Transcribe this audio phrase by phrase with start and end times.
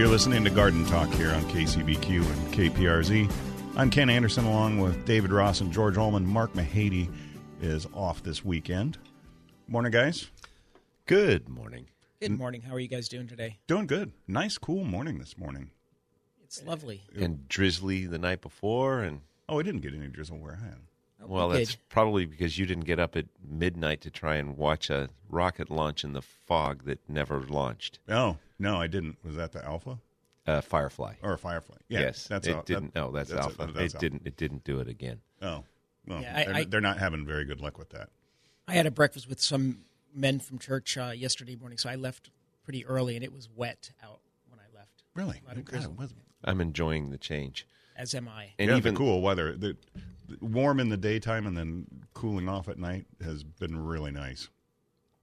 [0.00, 3.30] You're listening to Garden Talk here on KCBQ and KPRZ.
[3.76, 6.26] I'm Ken Anderson along with David Ross and George Allman.
[6.26, 7.12] Mark Mahady
[7.60, 8.96] is off this weekend.
[9.68, 10.30] Morning, guys.
[11.04, 11.84] Good morning.
[12.18, 12.62] Good morning.
[12.62, 13.58] How are you guys doing today?
[13.66, 14.12] Doing good.
[14.26, 15.70] Nice, cool morning this morning.
[16.42, 17.02] It's lovely.
[17.14, 20.78] And drizzly the night before, and Oh, I didn't get any drizzle where I had.
[21.26, 21.88] Well, we that's did.
[21.88, 26.04] probably because you didn't get up at midnight to try and watch a rocket launch
[26.04, 27.98] in the fog that never launched.
[28.08, 29.16] Oh, no, I didn't.
[29.24, 29.98] Was that the Alpha
[30.46, 31.14] Uh, Firefly.
[31.22, 31.76] or a Firefly?
[31.88, 32.94] Yeah, yes, that's it al- didn't.
[32.94, 33.72] that- no, that's, that's- Alpha.
[33.72, 33.98] that's it Alpha.
[33.98, 34.22] didn't.
[34.26, 35.20] It didn't do it again.
[35.42, 35.64] Oh,
[36.06, 38.08] well, Yeah, I- they're, I- they're not having very good luck with that.
[38.66, 42.30] I had a breakfast with some men from church uh, yesterday morning, so I left
[42.64, 45.02] pretty early, and it was wet out when I left.
[45.14, 45.40] Really?
[45.44, 47.66] A lot of God, was- I'm enjoying the change.
[48.00, 48.46] As am I.
[48.58, 49.54] And yeah, even the cool weather.
[49.56, 49.76] The,
[50.26, 54.48] the warm in the daytime and then cooling off at night has been really nice.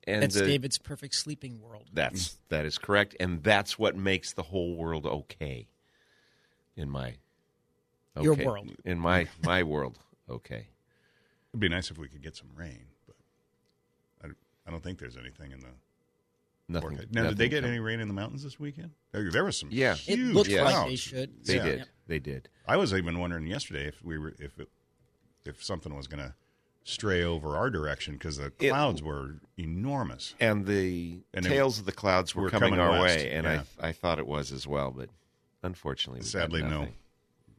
[0.06, 1.86] and That's the- David's perfect sleeping world.
[1.92, 5.68] That's that is correct, and that's what makes the whole world okay.
[6.76, 7.16] In my
[8.22, 8.72] Your world.
[8.86, 9.98] in my my world,
[10.30, 10.68] okay.
[11.52, 13.16] It'd be nice if we could get some rain, but
[14.24, 14.28] I,
[14.68, 15.70] I don't think there's anything in the
[16.68, 16.90] Nothing.
[16.90, 17.12] forecast.
[17.12, 18.92] Now, did they get come- any rain in the mountains this weekend?
[19.14, 19.94] There, there was some Yeah.
[19.94, 20.64] It huge looked yes.
[20.72, 21.44] like they should.
[21.44, 21.64] They Yeah.
[21.64, 21.86] did.
[22.07, 22.23] Yep.
[22.23, 22.50] They did.
[22.68, 24.69] I was even wondering yesterday if we were if it,
[25.45, 26.34] if something was going to
[26.84, 30.34] stray over our direction because the It- clouds were enormous.
[30.40, 33.31] and the And it- tails of the clouds were, were coming, coming our west, way,
[33.31, 33.63] and yeah.
[33.81, 35.09] I I thought it was as well, but
[35.63, 36.88] unfortunately, we Sadly, no.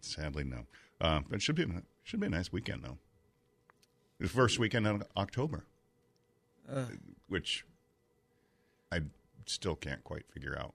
[0.00, 0.66] Sadly, no.
[1.00, 1.66] Uh, but it should be
[2.04, 2.98] should be a nice weekend though.
[4.18, 5.64] The first weekend in October,
[7.28, 7.64] which
[8.90, 9.00] I
[9.46, 10.74] still can't quite figure out.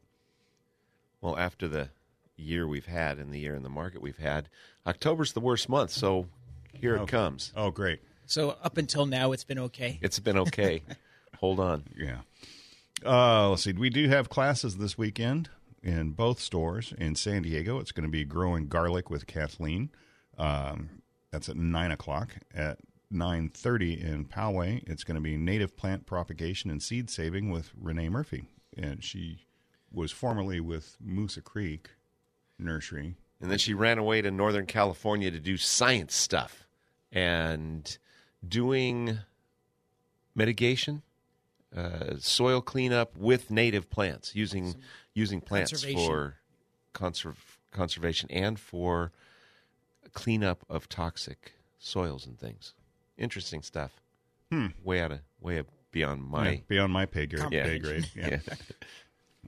[1.22, 1.90] Well, after the
[2.38, 4.50] year we've had and the year in the market we've had,
[4.86, 6.28] October's the worst month, so
[6.74, 7.54] here it comes.
[7.56, 8.02] Oh, great.
[8.26, 10.00] So up until now, it's been okay.
[10.02, 10.84] It's been okay.
[11.40, 11.84] Hold on.
[11.96, 12.22] Yeah.
[13.06, 13.74] Uh, let's see.
[13.74, 15.50] We do have classes this weekend
[15.82, 17.80] in both stores in San Diego.
[17.80, 19.90] It's going to be growing garlic with Kathleen.
[20.38, 21.02] Um,
[21.32, 22.30] that's at nine o'clock.
[22.54, 22.80] At
[23.12, 27.72] nine thirty in Poway, it's going to be native plant propagation and seed saving with
[27.80, 29.46] Renee Murphy, and she
[29.92, 31.90] was formerly with Moosa Creek
[32.60, 33.16] Nursery.
[33.42, 36.66] And then she ran away to Northern California to do science stuff
[37.12, 37.98] and
[38.48, 39.20] doing
[40.36, 41.02] mitigation,
[41.76, 44.76] uh, soil cleanup with native plants, using
[45.14, 46.08] using plants conservation.
[46.08, 46.36] for
[46.94, 49.12] conserv- conservation and for
[50.14, 52.74] cleanup of toxic soils and things.
[53.18, 54.00] Interesting stuff.
[54.52, 54.68] Hmm.
[54.84, 57.52] Way out of way of beyond my Yeah, beyond my pay grade.
[57.52, 57.64] Yeah.
[57.66, 58.10] Pay grade.
[58.16, 58.30] Yeah.
[58.48, 58.56] Yeah.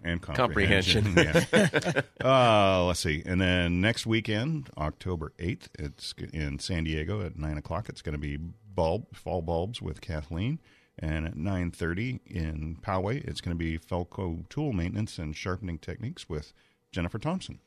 [0.04, 1.04] And Comprehension.
[1.06, 1.52] comprehension.
[1.54, 2.02] yeah.
[2.24, 3.24] uh, let's see.
[3.26, 7.90] And then next weekend, October 8th, it's in San Diego at 9 o'clock.
[7.90, 10.60] It's going to be bulb, fall bulbs with Kathleen.
[10.98, 16.30] And at 9.30 in Poway, it's going to be Felco tool maintenance and sharpening techniques
[16.30, 16.54] with
[16.92, 17.60] Jennifer Thompson.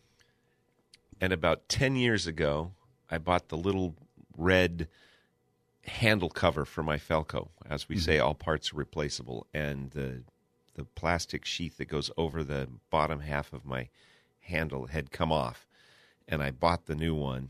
[1.20, 2.72] And about 10 years ago,
[3.10, 3.96] I bought the little
[4.36, 4.88] red
[5.84, 7.48] handle cover for my Felco.
[7.68, 9.46] As we say, all parts are replaceable.
[9.52, 10.22] And the,
[10.78, 13.88] the plastic sheath that goes over the bottom half of my
[14.42, 15.66] handle had come off.
[16.28, 17.48] And I bought the new one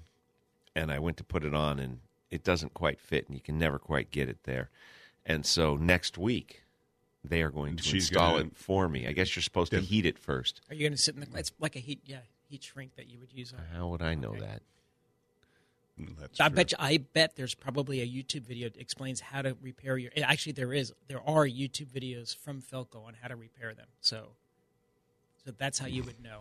[0.74, 1.98] and I went to put it on, and
[2.30, 4.70] it doesn't quite fit, and you can never quite get it there.
[5.26, 6.62] And so next week,
[7.24, 9.06] they are going to She's install gonna- it for me.
[9.06, 10.60] I guess you're supposed to heat it first.
[10.70, 11.38] Are you going to sit in the?
[11.38, 13.60] It's like a heat, yeah, heat shrink that you would use on.
[13.74, 14.40] How would I know Okay.
[14.40, 14.62] that?
[16.20, 16.56] That's I true.
[16.56, 20.12] bet you, I bet there's probably a YouTube video that explains how to repair your.
[20.22, 20.92] Actually, there is.
[21.08, 23.86] There are YouTube videos from Felco on how to repair them.
[24.00, 24.28] So,
[25.44, 26.40] so that's how you would know.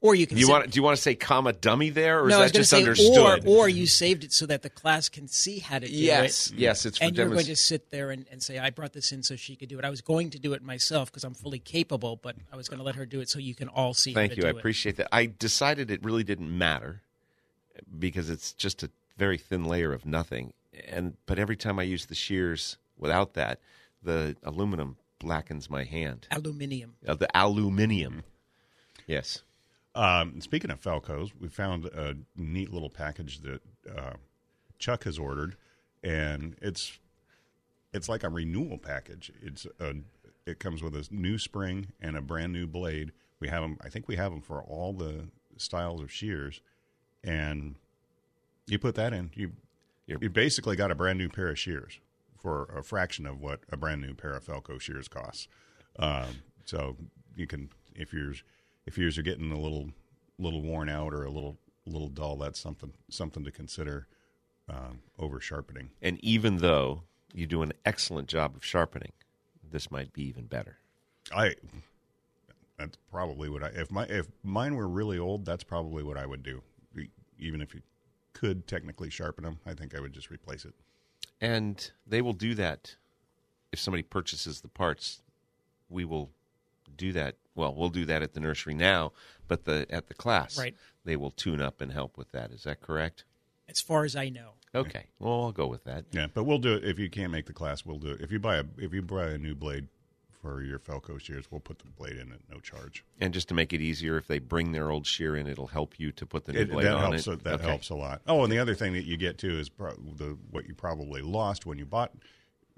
[0.00, 0.36] Or you can.
[0.36, 2.70] You want do you want to say comma dummy there, or no, is that just
[2.70, 3.46] say, understood?
[3.46, 6.48] Or, or you saved it so that the class can see how to do yes,
[6.48, 6.54] it.
[6.54, 8.92] yes, yes, it's for and you're going to sit there and, and say, I brought
[8.92, 9.84] this in so she could do it.
[9.84, 12.80] I was going to do it myself because I'm fully capable, but I was going
[12.80, 14.44] to let her do it so you can all see Thank how you.
[14.44, 14.56] I it.
[14.56, 15.08] appreciate that.
[15.10, 17.00] I decided it really didn't matter
[17.98, 20.52] because it's just a very thin layer of nothing.
[20.88, 23.60] And but every time I use the shears without that,
[24.02, 26.26] the aluminum blackens my hand.
[26.30, 26.96] Aluminium.
[27.06, 28.22] Uh, the aluminium.
[29.06, 29.42] Yes.
[29.94, 33.60] Um, speaking of Felcos, we found a neat little package that
[33.96, 34.14] uh,
[34.78, 35.56] Chuck has ordered,
[36.02, 36.98] and it's
[37.92, 39.32] it's like a renewal package.
[39.40, 39.94] It's a,
[40.46, 43.12] it comes with a new spring and a brand new blade.
[43.38, 43.78] We have them.
[43.82, 46.60] I think we have them for all the styles of shears,
[47.24, 47.74] and
[48.66, 49.52] you put that in, you
[50.06, 51.98] You're- you basically got a brand new pair of shears
[52.38, 55.48] for a fraction of what a brand new pair of Felco shears costs.
[55.98, 56.96] Um, so
[57.36, 58.42] you can if yours
[58.86, 59.90] if yours are getting a little
[60.38, 61.56] little worn out or a little
[61.86, 64.06] little dull, that's something something to consider
[64.68, 65.90] um, over sharpening.
[66.02, 69.12] And even though you do an excellent job of sharpening,
[69.70, 70.78] this might be even better.
[71.34, 71.54] I
[72.78, 76.26] that's probably what I if my if mine were really old, that's probably what I
[76.26, 76.62] would do.
[77.38, 77.82] Even if you
[78.32, 80.74] could technically sharpen them, I think I would just replace it.
[81.40, 82.96] And they will do that
[83.72, 85.22] if somebody purchases the parts.
[85.88, 86.30] We will
[86.96, 87.36] do that.
[87.54, 89.12] Well, we'll do that at the nursery now,
[89.48, 90.74] but the at the class, Right.
[91.04, 92.50] They will tune up and help with that.
[92.50, 93.24] Is that correct?
[93.68, 94.52] As far as I know.
[94.74, 95.06] Okay.
[95.18, 96.06] Well, I'll go with that.
[96.12, 97.84] Yeah, but we'll do it if you can't make the class.
[97.84, 99.88] We'll do it if you buy a if you buy a new blade
[100.44, 101.46] for your Felco shears.
[101.50, 103.02] We'll put the blade in at no charge.
[103.18, 105.98] And just to make it easier, if they bring their old shear in, it'll help
[105.98, 107.26] you to put the new It, blade that on helps.
[107.26, 107.30] it.
[107.32, 107.66] Uh, that Okay.
[107.66, 108.20] helps a lot.
[108.26, 111.22] Oh, and the other thing that you get too is pro- the what you probably
[111.22, 112.12] lost when you bought,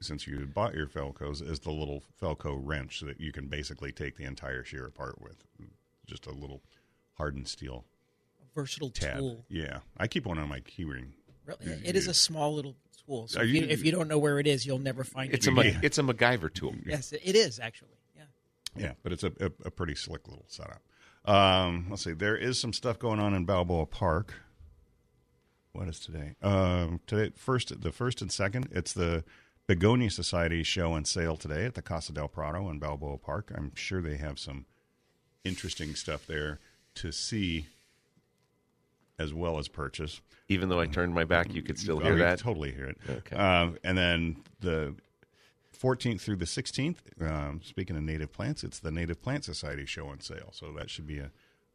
[0.01, 4.17] since you bought your Felcos, is the little Felco wrench that you can basically take
[4.17, 5.43] the entire shear apart with.
[6.07, 6.63] Just a little
[7.15, 7.85] hardened steel
[8.41, 9.19] A versatile tab.
[9.19, 9.45] tool.
[9.49, 11.15] Yeah, I keep one on my keyring.
[11.45, 13.29] Really, It is a small little tool.
[13.29, 15.47] So if you, you- if you don't know where it is, you'll never find It's
[15.47, 15.51] it.
[15.51, 16.75] a Ma- it's a MacGyver tool.
[16.85, 17.91] yes, it is actually.
[18.17, 18.23] Yeah.
[18.77, 20.83] Yeah, but it's a, a, a pretty slick little setup.
[21.25, 22.13] Um, let's see.
[22.13, 24.35] There is some stuff going on in Balboa Park.
[25.73, 26.35] What is today?
[26.43, 28.69] Um, today, first, the first and second.
[28.73, 29.25] It's the
[29.67, 33.51] Begonia Society show and sale today at the Casa del Prado in Balboa Park.
[33.55, 34.65] I'm sure they have some
[35.45, 36.61] interesting stuff there
[36.95, 37.67] to see,
[39.19, 40.21] as well as purchase.
[40.49, 42.39] Even though I turned my back, you could still Oh, hear you that.
[42.39, 42.99] Totally hear it.
[43.09, 43.37] Okay.
[43.37, 44.95] Um, and then the
[45.81, 50.11] 14th through the 16th, um, speaking of native plants, it's the Native Plant Society show
[50.11, 50.51] and sale.
[50.53, 51.31] So that should be a,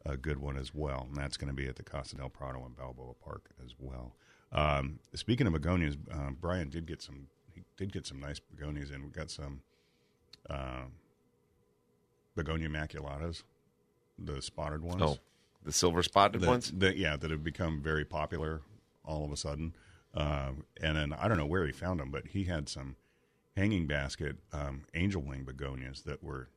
[0.05, 1.05] a good one as well.
[1.09, 4.15] And that's going to be at the Casa del Prado in Balboa Park as well.
[4.51, 7.27] Um, speaking of begonias, uh, Brian did get some.
[7.53, 9.03] He did get some nice begonias in.
[9.03, 9.61] We got some
[10.49, 10.83] uh,
[12.35, 13.43] begonia maculatas,
[14.19, 15.01] the spotted ones.
[15.01, 15.17] Oh,
[15.63, 16.71] the silver spotted that- ones.
[16.71, 18.61] that- yeah, that have become very popular
[19.03, 19.75] all of a sudden.
[20.13, 22.97] Um, and then I don't know where he found them, but he had some
[23.55, 26.49] hanging basket um, angel wing begonias that were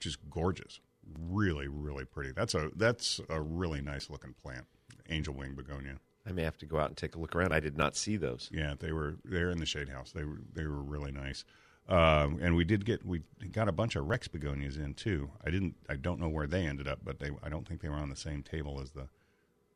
[0.00, 0.80] just gorgeous,
[1.18, 2.32] really, really pretty.
[2.32, 4.66] That's a that's a really nice looking plant,
[5.08, 5.98] angel wing begonia.
[6.26, 7.52] I may have to go out and take a look around.
[7.52, 8.48] I did not see those.
[8.52, 10.12] Yeah, they were they're in the shade house.
[10.12, 11.44] They were they were really nice.
[11.88, 15.30] Um, and we did get we got a bunch of Rex begonias in too.
[15.44, 17.88] I didn't I don't know where they ended up, but they I don't think they
[17.88, 19.08] were on the same table as the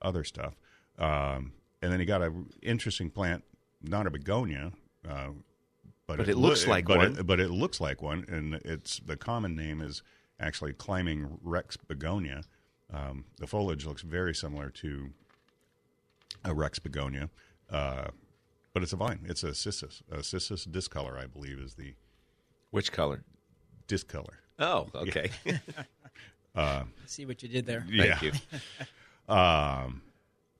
[0.00, 0.54] other stuff.
[0.98, 3.44] Um, and then he got an interesting plant,
[3.82, 4.72] not a begonia,
[5.08, 5.28] uh,
[6.06, 7.18] but, But it looks loo- like but one.
[7.18, 10.02] It, but it looks like one, and it's the common name is
[10.38, 12.44] actually climbing Rex begonia.
[12.92, 15.10] Um, the foliage looks very similar to
[16.44, 17.30] a Rex begonia,
[17.68, 18.08] uh,
[18.76, 19.20] but it's a vine.
[19.24, 20.02] It's a cissus.
[20.12, 21.94] A cissus discolor, I believe, is the
[22.72, 23.24] Which color?
[23.86, 24.40] discolor.
[24.58, 25.30] Oh, okay.
[27.06, 27.86] See what you did there.
[27.96, 28.32] Thank you.
[29.28, 30.02] Um,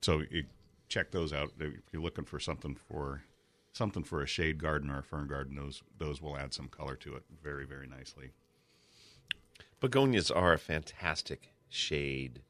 [0.01, 0.43] so you
[0.89, 3.21] check those out if you're looking for something for
[3.71, 5.55] something for a shade garden or a fern garden.
[5.55, 8.31] Those those will add some color to it very very nicely.
[9.79, 12.41] Begonias are a fantastic shade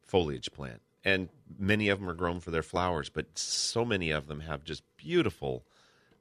[0.00, 1.28] foliage plant, and
[1.58, 4.82] many of them are grown for their flowers, but so many of them have just
[4.96, 5.64] beautiful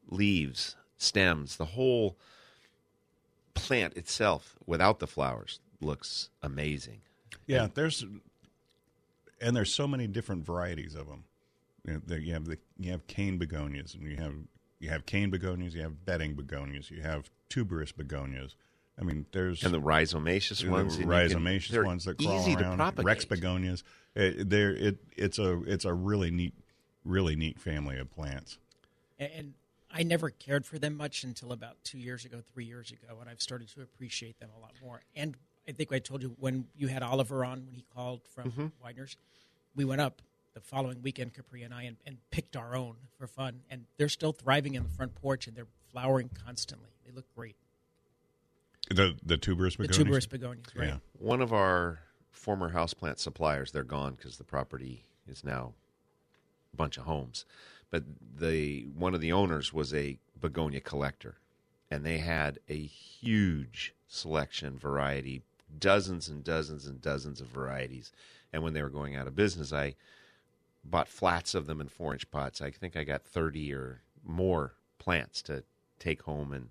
[0.10, 1.58] leaves, stems.
[1.58, 2.18] The whole
[3.54, 7.02] plant itself, without the flowers, looks amazing.
[7.48, 8.06] Yeah, there's
[9.42, 11.24] and there's so many different varieties of them.
[11.86, 14.34] You, know, you have the you have cane begonias, and you have
[14.80, 18.56] you have cane begonias, you have bedding begonias, you have tuberous begonias.
[19.02, 22.54] I mean, there's And the rhizomaceous ones, and you can- rhizomaceous ones that crawl easy
[22.54, 22.72] around.
[22.72, 23.06] to propagate.
[23.06, 23.84] Rex begonias.
[24.14, 26.54] It, eh, there, it it's a it's a really neat
[27.04, 28.60] really neat family of plants.
[29.18, 29.54] And, and
[29.90, 33.30] I never cared for them much until about two years ago, three years ago, and
[33.30, 35.02] I've started to appreciate them a lot more.
[35.16, 35.36] And
[35.68, 38.68] I think I told you when you had Oliver on when he called from mm-hmm.
[38.84, 39.18] Weidner's,
[39.76, 40.22] we went up
[40.54, 43.62] the following weekend, Capri and I, and, and picked our own for fun.
[43.70, 46.90] And they're still thriving in the front porch, and they're flowering constantly.
[47.06, 47.56] They look great.
[48.90, 49.98] The the tuberous begonias.
[49.98, 50.88] The tuberous begonias, right?
[50.90, 50.98] Yeah.
[51.14, 52.00] One of our
[52.32, 55.74] former houseplant suppliers, they're gone because the property is now
[56.74, 57.46] a bunch of homes.
[57.90, 58.04] But
[58.38, 61.36] the one of the owners was a begonia collector,
[61.90, 65.44] and they had a huge selection, variety,
[65.80, 68.12] dozens and dozens and dozens of varieties.
[68.52, 69.96] And when they were going out of business, I
[70.84, 72.62] bought flats of them in four inch pots.
[72.62, 75.64] I think I got 30 or more plants to
[76.00, 76.70] take home and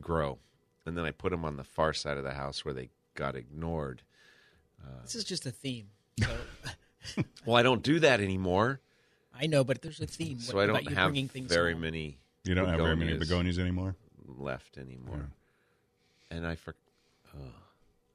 [0.00, 0.38] grow.
[0.86, 3.34] And then I put them on the far side of the house where they got
[3.36, 4.02] ignored.
[4.82, 5.88] Uh, this is just a theme.
[6.22, 6.28] So
[7.44, 8.80] Well, I don't do that anymore,
[9.38, 10.40] I know, but there's a theme.
[10.40, 11.82] so What I about don't you have bringing things very home?
[11.82, 12.18] many.
[12.44, 13.96] You don't have very many begonias begonias anymore.
[14.26, 15.30] left anymore.
[16.30, 16.74] And I for,
[17.36, 17.40] oh,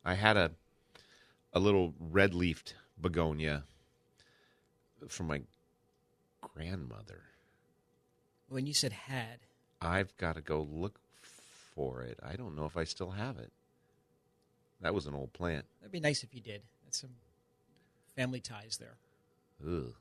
[0.04, 0.52] I had a
[1.54, 3.64] a little red leafed begonia
[5.10, 5.42] from my
[6.42, 7.22] grandmother.
[8.50, 9.40] When you said had,
[9.82, 11.00] I've got to go look
[11.82, 12.20] for it.
[12.24, 13.52] I don't know if I still have it.
[14.82, 15.66] That was an old plant.
[15.80, 16.62] that'd be nice if you did.
[16.84, 17.12] That's some
[18.16, 18.96] family ties there.
[19.66, 19.94] Ugh.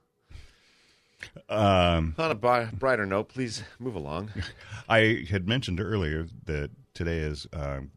[1.50, 4.30] Um, On a bi- brighter note, please move along.
[4.88, 7.90] I had mentioned earlier that today is um,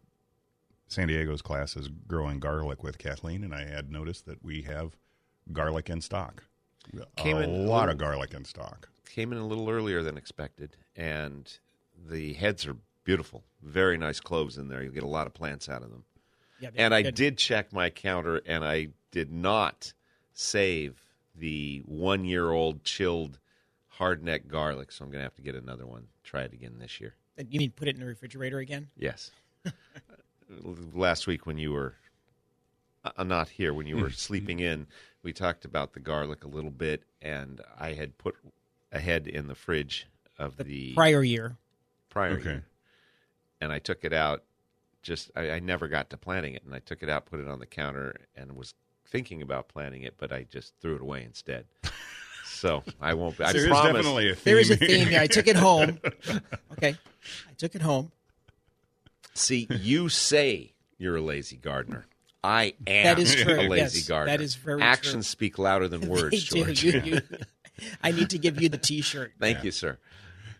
[0.87, 4.97] San Diego's class is growing garlic with Kathleen, and I had noticed that we have
[5.53, 6.43] garlic in stock.
[7.15, 8.89] Came a in a lot little- of garlic in stock.
[9.09, 11.57] Came in a little earlier than expected, and
[12.09, 13.43] the heads are beautiful.
[13.62, 14.81] Very nice cloves in there.
[14.83, 16.03] You'll get a lot of plants out of them.
[16.60, 17.15] Yeah, And I good.
[17.15, 19.93] did check my counter, and I did not
[20.33, 20.95] save
[21.36, 23.39] the one year old chilled
[24.00, 26.07] hardneck garlic, so I'm going to have to get another one.
[26.24, 27.15] Try it again this year.
[27.50, 28.88] You mean put it in the refrigerator again?
[28.98, 29.31] Yes.
[30.93, 31.95] Last week when you were
[33.03, 34.88] uh, not here, when you were sleeping in,
[35.24, 38.36] we talked about the garlic a little bit, and I had put
[38.91, 40.07] a head in the fridge
[40.38, 41.55] of the, Prior year.
[42.10, 42.43] prior Okay.
[42.50, 42.65] year.
[43.63, 44.43] And I took it out.
[45.01, 47.48] Just I, I never got to planting it, and I took it out, put it
[47.48, 48.74] on the counter, and was
[49.08, 51.65] thinking about planting it, but I just threw it away instead.
[52.46, 53.39] so I won't.
[53.41, 53.93] I there is promise.
[53.93, 54.41] definitely a theme.
[54.53, 54.88] There is a here.
[54.88, 55.08] theme.
[55.12, 56.00] Yeah, I took it home.
[56.74, 56.96] Okay,
[57.50, 58.12] I took it home.
[59.34, 62.05] See, you say you're a lazy gardener.
[62.43, 64.38] I am That is true, a lazy yes, gardener.
[64.38, 65.32] that is very Actions true.
[65.32, 66.43] speak louder than words.
[66.43, 66.84] George.
[66.84, 67.22] You- you-
[68.03, 69.34] I need to give you the T-shirt.
[69.39, 69.98] Thank you, sir.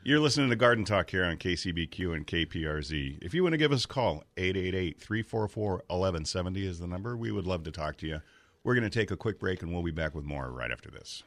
[0.06, 3.24] You're listening to Garden Talk here on KCBQ and KPRZ.
[3.24, 7.16] If you want to give us a call, 888-344-1170 is the number.
[7.16, 8.20] We would love to talk to you.
[8.66, 10.92] We're going to take a quick break, and we'll be back with more right after
[10.92, 11.24] this.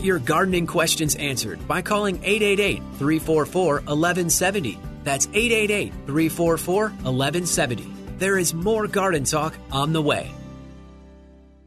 [0.00, 4.78] Get your gardening questions answered by calling 888 344 1170.
[5.04, 7.92] That's 888 344 1170.
[8.16, 10.30] There is more garden talk on the way.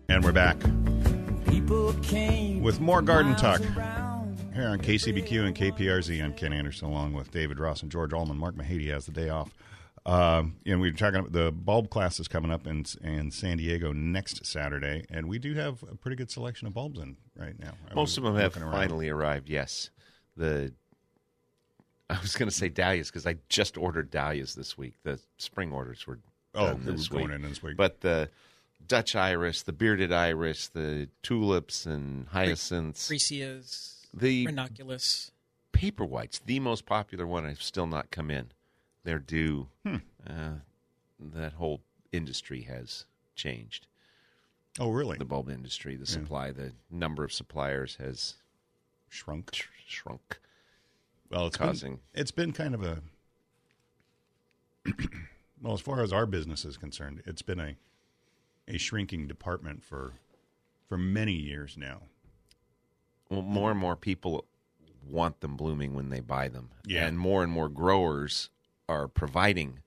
[0.10, 0.58] And we're back
[2.64, 6.24] with more Garden Talk here on KCBQ and KPRZ.
[6.24, 8.38] I'm Ken Anderson along with David Ross and George Allman.
[8.38, 9.54] Mark Mahady has the day off.
[10.06, 13.58] Um, and we were talking about the bulb class is coming up in, in San
[13.58, 17.58] Diego next Saturday, and we do have a pretty good selection of bulbs in right
[17.58, 17.72] now.
[17.90, 18.72] I Most of them have around.
[18.74, 19.48] finally arrived.
[19.50, 19.92] Yes,
[20.36, 20.74] the
[22.10, 24.96] I was going to say dahlias because I just ordered dahlias this week.
[25.04, 26.20] The spring orders were
[26.56, 27.36] Oh, done they this were going week.
[27.36, 27.78] in this week.
[27.78, 28.30] But the
[28.86, 35.32] Dutch iris, the bearded iris, the tulips and hyacinths, Freesias, the ranunculus.
[35.72, 38.52] paper whites, the most popular one, I've still not come in.
[39.04, 39.68] They're due.
[39.86, 39.98] Hmm.
[40.26, 40.52] Uh,
[41.20, 41.82] that whole
[42.12, 43.06] industry has
[43.36, 43.88] changed.
[44.80, 45.18] Oh, really?
[45.18, 48.36] The bulb industry, the supply, the number of suppliers has
[49.10, 49.52] Shrunk.
[49.52, 50.40] tr- shrunk.
[51.30, 53.02] Well, it's causing- Been, it's been kind of a.
[55.62, 57.76] well, as far as our business is concerned, it's been a
[58.68, 60.14] a shrinking department for
[60.88, 62.02] for many years now.
[63.30, 64.46] Well, more and more people
[65.08, 67.06] want them blooming when they buy them, Yeah.
[67.06, 68.50] and more and more growers
[68.90, 69.80] are providing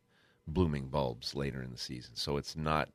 [0.46, 2.12] blooming bulbs later in the season.
[2.14, 2.88] So it's not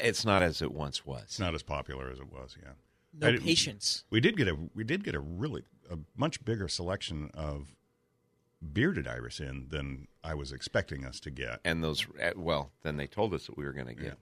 [0.00, 1.22] it's not as it once was.
[1.22, 2.56] It's not as popular as it was.
[2.60, 2.72] Yeah.
[3.18, 4.04] No I patience.
[4.10, 7.74] We did get a we did get a really a much bigger selection of
[8.60, 11.60] bearded iris in than I was expecting us to get.
[11.64, 14.18] And those, uh, well, then they told us that we were going to get.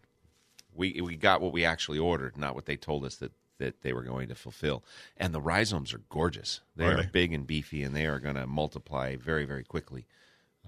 [0.75, 3.93] We we got what we actually ordered, not what they told us that that they
[3.93, 4.85] were going to fulfill.
[5.17, 6.61] And the rhizomes are gorgeous.
[6.77, 7.09] They Are are, they?
[7.11, 10.07] big and beefy, and they are going to multiply very very quickly.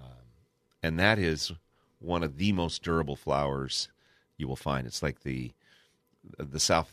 [0.01, 0.07] Um,
[0.81, 1.51] and that is
[1.99, 3.89] one of the most durable flowers
[4.37, 4.87] you will find.
[4.87, 5.51] It's like the
[6.37, 6.91] the South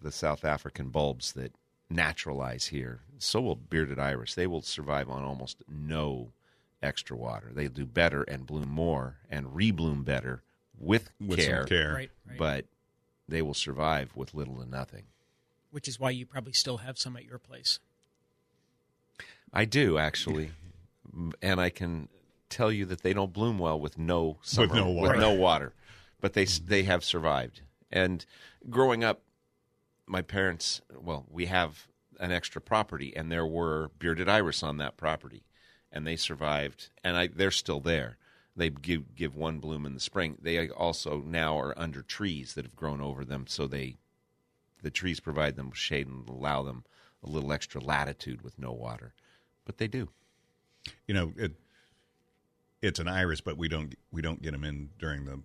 [0.00, 1.52] the South African bulbs that
[1.90, 3.00] naturalize here.
[3.18, 4.34] So will bearded iris.
[4.34, 6.32] They will survive on almost no
[6.82, 7.50] extra water.
[7.52, 10.42] They do better and bloom more and rebloom better
[10.78, 11.92] with, With care, some care.
[11.92, 12.38] Right, right.
[12.38, 12.64] but
[13.26, 15.04] they will survive with little to nothing.
[15.70, 17.78] Which is why you probably still have some at your place.
[19.52, 20.50] I do actually,
[21.42, 22.08] and I can
[22.50, 25.16] tell you that they don't bloom well with no summer, no water.
[25.18, 25.72] no water.
[26.20, 27.62] But they s- they have survived.
[27.90, 28.24] And
[28.68, 29.22] growing up,
[30.06, 31.86] my parents well, we have
[32.20, 35.44] an extra property, and there were bearded iris on that property,
[35.92, 38.16] and they survived, and I they're still there.
[38.56, 40.36] They give give one bloom in the spring.
[40.40, 43.96] They also now are under trees that have grown over them, so they
[44.82, 46.84] the trees provide them shade and allow them
[47.22, 49.12] a little extra latitude with no water.
[49.64, 50.08] But they do.
[51.06, 51.52] You know, it
[52.80, 55.40] it's an iris, but we don't we don't get them in during the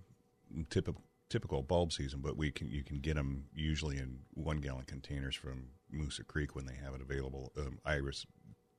[0.70, 2.22] typical typical bulb season.
[2.22, 6.56] But we can you can get them usually in one gallon containers from Moosa Creek
[6.56, 7.52] when they have it available.
[7.58, 8.25] Um, iris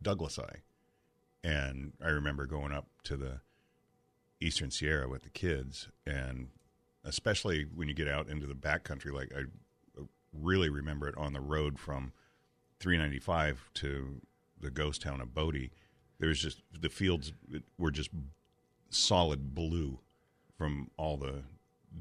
[0.03, 0.61] Douglasii,
[1.43, 3.41] and I remember going up to the
[4.41, 6.49] Eastern Sierra with the kids, and
[7.05, 9.45] especially when you get out into the backcountry, like I
[10.39, 12.13] really remember it on the road from
[12.81, 14.21] 395 to
[14.61, 15.71] the ghost town of Bodie.
[16.19, 17.33] There's just the fields
[17.79, 18.11] were just
[18.91, 19.99] solid blue
[20.57, 21.43] from all the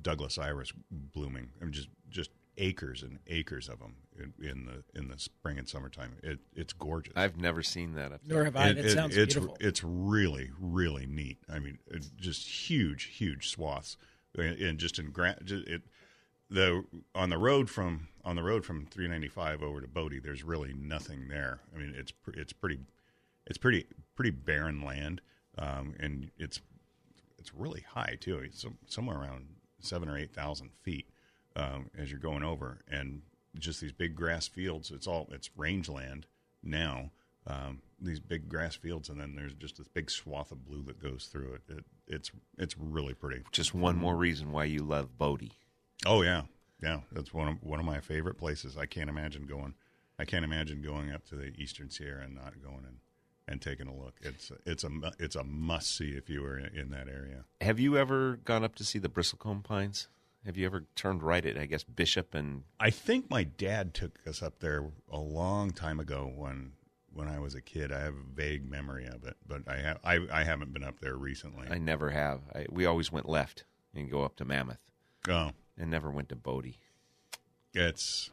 [0.02, 1.50] Douglas iris blooming.
[1.62, 5.58] I mean, just just acres and acres of them in, in the in the spring
[5.58, 6.14] and summertime.
[6.24, 7.14] It, it's gorgeous.
[7.16, 8.38] I've never seen that up there.
[8.38, 8.68] Nor have I.
[8.70, 9.58] and It, sounds it's, beautiful.
[9.60, 11.40] It's really, really neat.
[11.52, 13.98] I mean, it's just huge, huge swaths,
[14.38, 15.84] and, and just in gra- it
[16.50, 16.84] the
[17.16, 20.20] on the road from on the road from 395 over to Bodie.
[20.20, 21.60] There's really nothing there.
[21.76, 22.80] I mean, it's it's pretty
[23.46, 23.86] it's pretty
[24.16, 25.22] pretty barren land,
[25.58, 26.62] um, and it's
[27.38, 28.38] it's really high too.
[28.40, 29.48] It's somewhere around
[29.80, 31.10] seven or eight thousand feet
[31.56, 33.22] um, as you're going over, and
[33.58, 34.92] just these big grass fields.
[34.92, 36.26] It's all it's rangeland
[36.62, 37.12] now.
[37.46, 41.02] Um, these big grass fields, and then there's just this big swath of blue that
[41.02, 41.62] goes through it.
[41.68, 43.44] it it's it's really pretty.
[43.52, 45.54] Just one more reason why you love Bodie.
[46.06, 46.44] Oh yeah,
[46.82, 47.02] yeah.
[47.12, 48.78] That's one of one of my favorite places.
[48.78, 49.74] I can't imagine going.
[50.20, 52.98] I can't imagine going up to the Eastern Sierra and not going and,
[53.48, 54.16] and taking a look.
[54.22, 54.90] It's it's a
[55.20, 57.46] it's a must see if you were in, in that area.
[57.62, 60.08] Have you ever gone up to see the bristlecone pines?
[60.46, 64.20] Have you ever turned right at I guess Bishop and I think my dad took
[64.28, 66.74] us up there a long time ago when
[67.14, 67.92] when I was a kid.
[67.92, 71.00] I have a vague memory of it, but I have I, I haven't been up
[71.00, 71.68] there recently.
[71.70, 72.42] I never have.
[72.54, 73.64] I, we always went left
[73.96, 74.80] and go up to Mammoth
[75.30, 76.80] oh, and never went to Bodie.
[77.74, 78.30] it's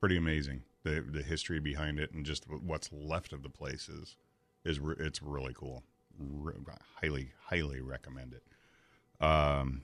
[0.00, 4.16] pretty amazing the the history behind it and just what's left of the place is
[4.64, 5.82] is re- it's really cool.
[6.18, 6.54] Re-
[7.02, 9.24] highly highly recommend it.
[9.24, 9.82] Um,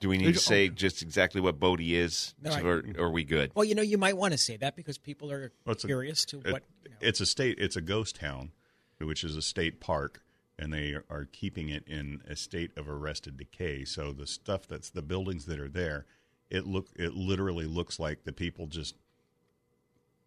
[0.00, 3.10] Do we need to say just exactly what Bodie is, No, I- or, or are
[3.10, 3.52] we good?
[3.54, 5.86] well, you know, you might want to say that because people are Well, it's a-
[5.88, 6.62] curious to it- what.
[6.84, 8.52] You know, it's a state it's a ghost town
[9.00, 10.22] which is a state park
[10.58, 13.84] and they are keeping it in a state of arrested decay.
[13.84, 16.06] So the stuff that's the buildings that are there
[16.50, 18.94] it look it literally looks like the people just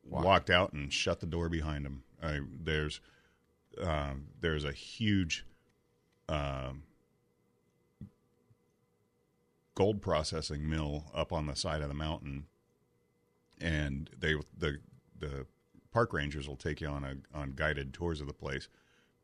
[0.04, 0.50] walked.
[0.50, 2.04] out and shut the door behind them.
[2.22, 3.02] I, there's
[3.82, 5.46] um, there's a huge
[6.30, 6.84] um,
[9.76, 12.46] gold processing mill up on the side of the mountain.
[13.60, 14.80] And they the
[15.20, 15.46] the
[15.92, 18.68] park rangers will take you on a on guided tours of the place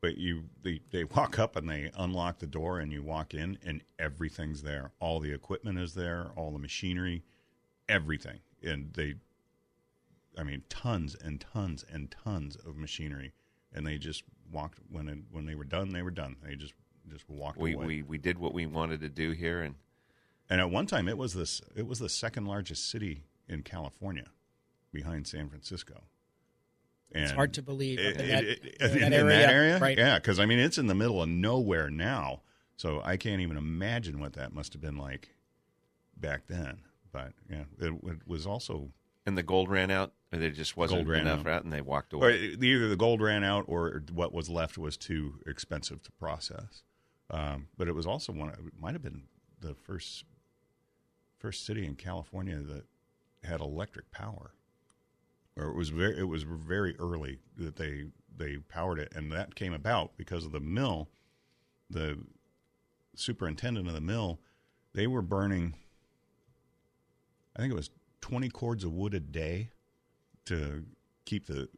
[0.00, 3.58] but you they, they walk up and they unlock the door and you walk in
[3.64, 7.22] and everything's there all the equipment is there all the machinery
[7.88, 9.14] everything and they
[10.38, 13.32] i mean tons and tons and tons of machinery
[13.72, 16.74] and they just walked when it, when they were done they were done they just
[17.08, 19.76] just walked We, away we we did what we wanted to do here, and
[20.48, 21.60] and at one time, it was this.
[21.76, 24.28] It was the second largest city in California,
[24.92, 26.04] behind San Francisco.
[27.12, 29.38] And It's hard to believe up in it- that- it- in in, that in area,
[29.38, 29.96] that area, right.
[29.98, 32.42] Yeah, because I mean, it's in the middle of nowhere now,
[32.76, 35.30] so I can't even imagine what that must have been like
[36.16, 36.80] back then.
[37.10, 38.92] But yeah, it, it was also
[39.24, 41.46] and the gold ran out, or there just wasn't Gold ran enough out.
[41.48, 42.56] out, and they walked or away.
[42.60, 46.82] either the gold ran out or what was left was too expensive to process.
[47.30, 48.48] Um, but it was also one.
[48.50, 49.24] It might have been
[49.60, 50.24] the first
[51.38, 52.84] first city in California that
[53.44, 54.52] had electric power.
[55.58, 58.04] Or it was very it was very early that they
[58.36, 61.10] they powered it, and that came about because of the mill.
[61.90, 62.18] The
[63.16, 64.40] superintendent of the mill,
[64.94, 65.74] they were burning.
[67.56, 67.90] I think it was
[68.20, 69.70] twenty cords of wood a day
[70.46, 70.84] to
[71.24, 71.68] keep the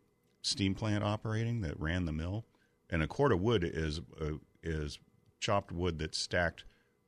[0.42, 2.44] steam plant operating that ran the mill,
[2.90, 4.98] and a cord of wood is uh, is
[5.40, 6.64] chopped wood that's stacked.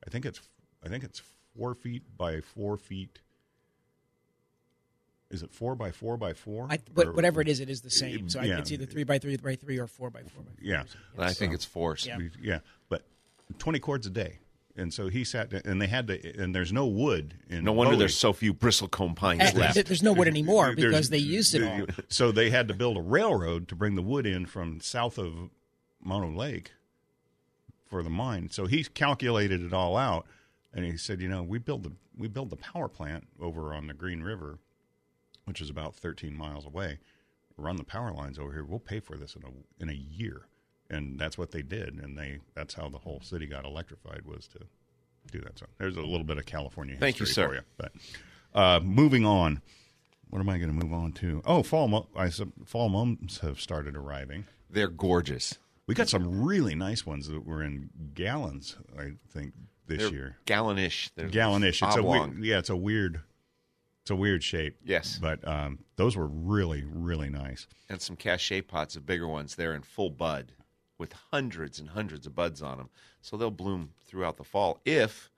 [0.06, 0.40] I think it's
[0.84, 1.22] I think it's
[1.56, 3.20] four feet by four feet.
[5.32, 6.66] Is it four by four by four?
[6.70, 8.28] I, but Or- whatever it is, it is the same.
[8.28, 8.58] So I- Yeah.
[8.58, 10.60] it's either three by three by three or four by four by four.
[10.62, 10.84] Yeah,
[11.16, 11.96] And I think it's four.
[12.04, 12.18] Yeah.
[12.40, 13.04] yeah, but
[13.58, 14.38] twenty cords a day,
[14.76, 17.64] and so he sat and they had to, and there's no wood in.
[17.64, 17.98] No wonder Bodie.
[18.00, 19.86] there's so few bristlecone pines And left.
[19.86, 21.86] there's no wood anymore There's- because they used it all.
[22.08, 25.48] So they had to build a railroad to bring the wood in from south of
[26.04, 26.72] Mono Lake
[27.86, 28.50] for the mine.
[28.50, 30.26] So he calculated it all out,
[30.74, 33.86] and he said, you know, we build the we build the power plant over on
[33.86, 34.58] the Green River,
[35.44, 36.98] which is about 13 miles away.
[37.56, 38.64] Run the power lines over here.
[38.64, 40.42] We'll pay for this in a in a year,
[40.88, 42.00] and that's what they did.
[42.02, 44.60] And they that's how the whole city got electrified was to
[45.30, 45.58] do that.
[45.58, 46.96] So there's a little bit of California.
[46.98, 47.48] Thank you, history sir.
[47.48, 47.60] For you.
[47.76, 47.92] But
[48.54, 49.60] uh, moving on.
[50.30, 51.42] What am I going to move on to?
[51.44, 52.30] Oh, fall mo- I
[52.64, 54.46] fall mums have started arriving.
[54.70, 55.58] They're gorgeous.
[55.86, 58.76] We got some really nice ones that were in gallons.
[58.98, 59.52] I think
[59.86, 61.10] this They're year, gallonish.
[61.16, 61.86] They're gallonish.
[61.86, 63.20] It's a weird, yeah, it's a weird,
[64.02, 64.76] it's a weird shape.
[64.84, 65.18] Yes.
[65.22, 67.66] but um, those were really, really nice.
[67.88, 69.54] and some cachet pots of bigger ones.
[69.54, 70.52] They're in full bud
[70.98, 72.90] with hundreds and hundreds of buds on them.
[73.20, 75.30] So they'll bloom throughout the fall if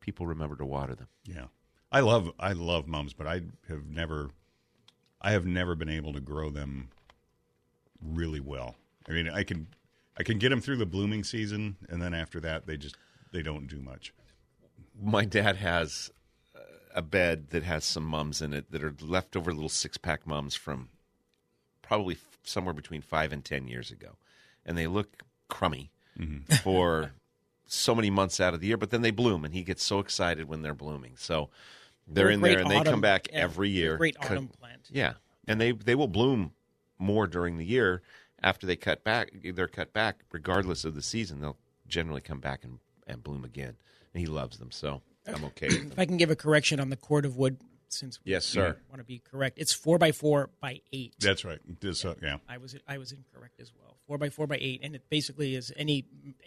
[0.00, 1.08] people remember to water them.
[1.24, 1.46] Yeah,
[1.92, 4.30] I love, I love mums, but I have never,
[5.20, 6.88] I have never been able to grow them
[8.02, 8.76] really well.
[9.08, 9.66] I mean, I can,
[10.18, 12.96] I can get them through the blooming season, and then after that, they just
[13.32, 14.14] they don't do much.
[15.00, 16.10] My dad has
[16.96, 20.54] a bed that has some mums in it that are leftover little six pack mums
[20.54, 20.88] from
[21.82, 24.16] probably f- somewhere between five and ten years ago,
[24.64, 26.52] and they look crummy mm-hmm.
[26.54, 27.12] for
[27.66, 28.78] so many months out of the year.
[28.78, 31.12] But then they bloom, and he gets so excited when they're blooming.
[31.16, 31.50] So
[32.08, 33.96] they're They're in there, great and they come back yeah, every year.
[33.96, 34.88] Great Cut- autumn plant.
[34.90, 35.14] Yeah,
[35.46, 36.52] and they they will bloom
[36.98, 38.02] more during the year
[38.42, 39.30] after they cut back.
[39.44, 41.40] They're cut back regardless of the season.
[41.40, 43.76] They'll generally come back and, and bloom again.
[44.14, 45.66] And he loves them, so I'm okay.
[45.68, 47.58] If I can give a correction on the cord of wood,
[47.88, 48.76] since we Yes, sir.
[48.90, 51.14] want to be correct, it's four by four by eight.
[51.20, 51.58] That's right.
[51.80, 52.38] This, uh, yeah.
[52.48, 53.96] I was I was incorrect as well.
[54.06, 56.04] Four by four by eight, and it basically is any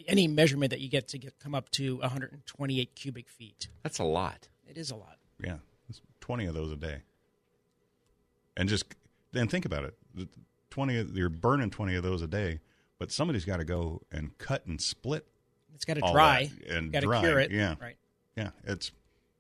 [0.07, 3.67] any measurement that you get to get come up to 128 cubic feet.
[3.83, 4.47] That's a lot.
[4.67, 5.17] It is a lot.
[5.43, 5.57] Yeah,
[5.89, 6.97] it's twenty of those a day.
[8.57, 8.85] And just
[9.31, 10.27] then think about it:
[10.69, 12.59] twenty, you're burning twenty of those a day,
[12.97, 15.25] but somebody's got to go and cut and split.
[15.75, 17.19] It's got to dry and got to dry.
[17.21, 17.51] cure it.
[17.51, 17.95] Yeah, right.
[18.43, 18.49] Yeah.
[18.65, 18.91] It's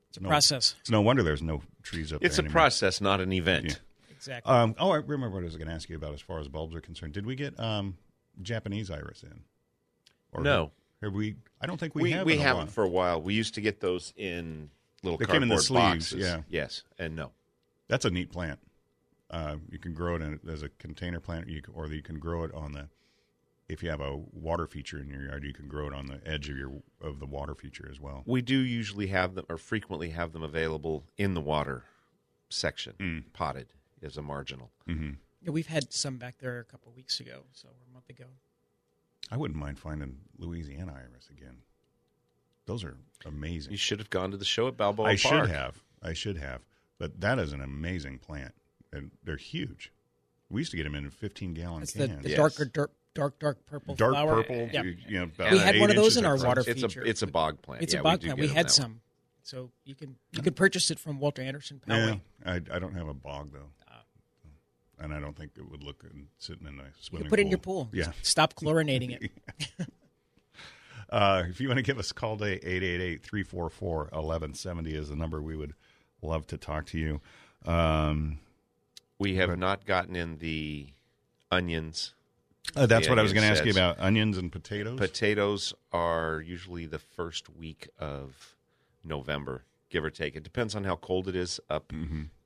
[0.09, 0.75] It's a no- process.
[0.81, 2.27] It's no wonder there's no trees up It's there.
[2.27, 2.51] It's a anymore.
[2.53, 3.65] process, not an event.
[3.65, 3.73] Yeah.
[4.15, 4.51] Exactly.
[4.53, 6.47] Um, oh, I remember what I was going to ask you about as far as
[6.49, 7.13] bulbs are concerned.
[7.13, 7.97] Did we get um,
[8.41, 9.41] Japanese iris in?
[10.33, 10.71] Or No.
[11.01, 11.35] Have we?
[11.61, 12.25] I don't think we, We have.
[12.25, 12.67] we haven't while.
[12.67, 13.21] for a while.
[13.21, 14.69] We used to get those in
[15.03, 16.19] little They came in the cardboard sleeves, boxes.
[16.19, 16.41] yeah.
[16.49, 17.31] Yes, and no.
[17.87, 18.59] That's a neat plant.
[19.31, 22.43] Uh, you can grow it in, as a container plant, you or you can grow
[22.43, 22.89] it on the.
[23.69, 26.19] If you have a water feature in your yard, you can grow it on the
[26.27, 28.23] edge of your of the water feature as well.
[28.25, 31.83] We do usually have them, or frequently have them available in the water
[32.49, 33.23] section, Mm.
[33.33, 34.71] potted as a marginal.
[34.87, 38.25] Yeah, we've had some back there a couple of weeks ago, so a month ago.
[39.31, 41.61] I wouldn't mind finding Louisiana iris again.
[42.65, 43.71] Those are amazing.
[43.71, 45.45] You should have gone to the show at Balboa I Park.
[45.45, 45.83] should have.
[46.01, 46.65] I should have.
[46.97, 48.53] But that is an amazing plant,
[48.91, 49.91] and they're huge.
[50.49, 52.23] We used to get them in 15 gallon That's the, cans.
[52.23, 52.37] the Yes.
[52.37, 54.35] darker, dark, dark, dark purple Dark flower.
[54.43, 54.69] purple.
[54.71, 54.83] Yeah.
[54.83, 57.01] You, you know, about We had one of those in our water It's feature.
[57.01, 57.83] a it's a bog plant.
[57.83, 58.39] It's Yeah, a bog do plant.
[58.39, 58.83] get We had that way.
[58.83, 59.01] some,
[59.43, 63.07] so you can you could purchase it from Walter Anderson Yeah, I, I don't have
[63.07, 63.69] a bog though,
[64.99, 67.23] and I don't think it would look good sitting in a You swimming.
[67.25, 67.89] can put it in your pool.
[67.93, 68.11] Yeah.
[68.21, 69.31] Stop chlorinating it.
[71.11, 72.59] Uh, if you want to give us a call today,
[73.19, 75.41] 888-344-1170 is the number.
[75.41, 75.73] We would
[76.21, 77.19] love to talk to you.
[77.65, 78.37] Um,
[79.17, 80.89] We have not gotten in the
[81.51, 82.13] onions.
[82.75, 83.99] Uh, that's what I was going to ask you about.
[83.99, 84.97] Onions and potatoes.
[84.99, 88.55] Potatoes are usually the first week of
[89.03, 90.35] November, give or take.
[90.35, 91.91] It depends on how cold it is up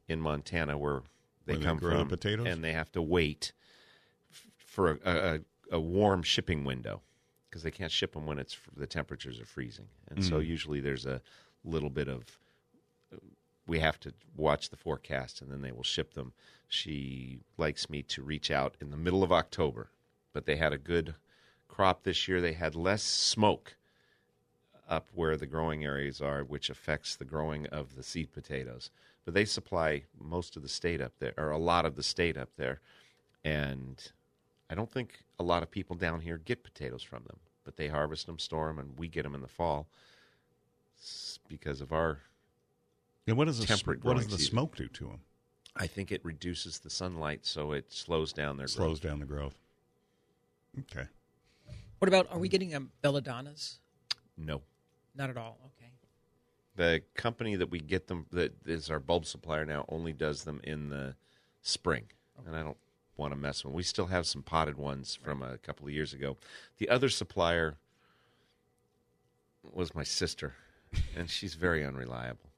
[0.08, 1.02] in Montana, where
[1.45, 2.47] they Where they come grow the from, potatoes?
[2.47, 3.52] and they have to wait
[4.32, 5.39] f- for a,
[5.71, 7.02] a, a warm shipping window
[7.49, 11.06] because they can't ship them when it's the temperatures are freezing, and so usually there's
[11.06, 11.21] a
[11.65, 12.39] little bit of
[13.67, 16.34] we have to watch the forecast and then they will ship them.
[16.67, 19.89] She likes me to reach out in the middle of October,
[20.34, 21.15] but they had a good
[21.67, 22.41] crop this year.
[22.41, 23.76] They had less smoke
[24.89, 28.89] up where the growing areas are, which affects the growing of the seed potatoes.
[29.26, 32.36] but they supply most of the state up there, or a lot of the state
[32.38, 32.82] up there,
[33.46, 34.12] and
[34.69, 37.39] I don't think a lot of people down here get potatoes from them.
[37.63, 39.88] But they harvest them, store them, and we get them in the fall
[41.48, 42.19] because of our.
[43.26, 44.52] Yeah, what does the, Temperate what does the season.
[44.52, 45.22] smoke do to them?
[45.78, 49.10] I think it reduces the sunlight, so it slows down their Slows growth.
[49.12, 49.56] down the growth.
[50.80, 51.08] Okay.
[52.00, 53.78] What about, are we getting um, belladonnas?
[54.38, 54.62] No,
[55.16, 55.60] Not at all.
[55.78, 55.92] Okay.
[56.76, 60.60] the company that we get them that is our bulb supplier now only does them
[60.64, 61.16] in the
[61.62, 62.06] spring,
[62.46, 62.78] and I don't
[63.16, 63.72] want to mess with.
[63.72, 63.78] them.
[63.78, 66.36] We still have some potted ones from a couple of years ago.
[66.80, 67.76] The other supplier
[69.72, 70.56] was my sister,
[71.16, 72.50] and she's very unreliable.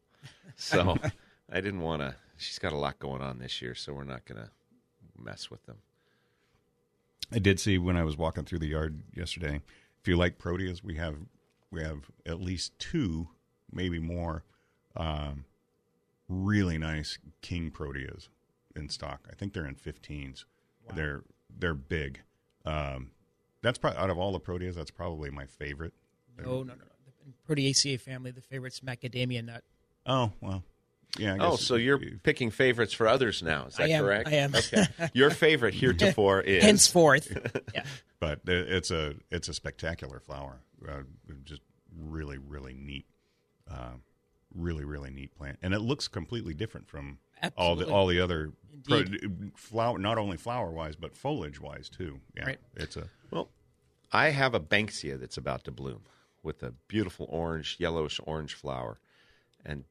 [0.55, 0.95] So
[1.51, 2.15] I didn't want to.
[2.37, 4.49] She's got a lot going on this year, so we're not going to
[5.21, 5.77] mess with them.
[7.31, 9.61] I did see when I was walking through the yard yesterday.
[10.01, 11.15] If you like proteas, we have
[11.71, 13.29] we have at least two,
[13.71, 14.43] maybe more,
[14.95, 15.45] um,
[16.29, 18.29] really nice king proteas
[18.75, 19.27] in stock.
[19.31, 20.45] I think they're in 15s.
[20.93, 21.23] They're
[21.57, 22.21] they're big.
[22.65, 23.11] Um,
[23.61, 25.93] that's probably out of all the proteas, that's probably my favorite.
[26.37, 26.85] No, no, no, no.
[27.25, 29.63] In Proteaceae family, the favorite's macadamia nut.
[30.05, 30.63] Oh well,
[31.17, 31.35] yeah.
[31.39, 33.65] I Oh, so you're picking favorites for others now?
[33.67, 34.27] Is that I am, correct?
[34.29, 34.55] I am.
[34.55, 34.85] Okay.
[35.13, 37.35] Your favorite heretofore is Henceforth.
[37.73, 37.83] yeah.
[38.19, 40.61] but it's a it's a spectacular flower.
[40.87, 41.03] Uh,
[41.43, 41.61] just
[41.97, 43.05] really really neat,
[43.71, 43.93] uh,
[44.53, 47.17] really really neat plant, and it looks completely different from
[47.57, 48.51] all the all the other
[48.83, 49.03] pro-
[49.55, 52.19] flower, not only flower wise but foliage wise too.
[52.35, 52.59] Yeah, Right.
[52.75, 53.49] it's a Well,
[54.11, 56.01] I have a Banksia that's about to bloom
[56.43, 58.99] with a beautiful orange, yellowish orange flower,
[59.65, 59.83] and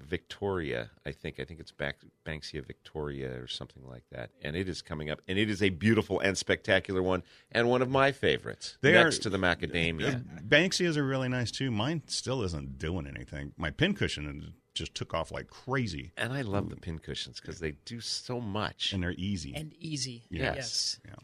[0.00, 0.90] Victoria.
[1.06, 4.82] I think I think it's back Banksia Victoria or something like that, and it is
[4.82, 8.76] coming up, and it is a beautiful and spectacular one, and one of my favorites
[8.80, 10.16] They next are- to the macadamia.
[10.16, 11.70] Uh, Banksias are really nice too.
[11.70, 13.52] Mine still isn't doing anything.
[13.56, 18.00] My pincushion just took off like crazy, and I love the pincushions because they do
[18.00, 18.92] so much.
[18.92, 19.54] and they're easy.
[19.54, 20.24] And easy.
[20.30, 20.54] Yes.
[20.56, 21.00] yes.
[21.06, 21.14] yeah.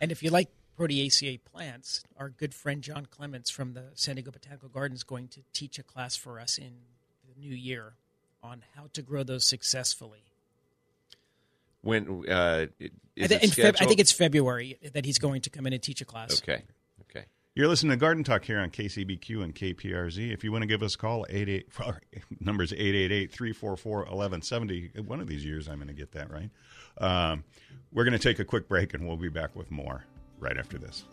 [0.00, 4.30] And if you like Proteaceae plants, our good friend John Clements from the San Diego
[4.30, 6.95] Botanical Gardens is going to teach a class for us in the
[7.38, 7.92] new year
[8.42, 10.24] on how to grow those successfully.
[11.82, 15.18] When uh, it- is I, thi- it in Feb- I think it's February that he's
[15.18, 16.40] going to come in and teach a class.
[16.42, 16.62] okay.
[17.10, 17.24] Okay.
[17.54, 20.32] You're listening to Garden Talk here on KCBQ and KPRZ.
[20.32, 21.68] If you want to give us a call, 88,
[22.40, 25.06] numbers 888-344-1170.
[25.06, 26.50] One of these years I'm going to get that right.
[26.98, 27.44] Um,
[27.92, 30.04] we're going to take a quick break and we'll be back with more
[30.40, 31.04] right after this.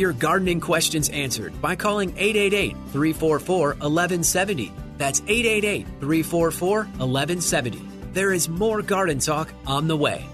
[0.00, 4.72] Your gardening questions answered by calling 888 344 1170.
[4.98, 7.80] That's 888 344 1170.
[8.12, 10.24] There is more garden talk on the way.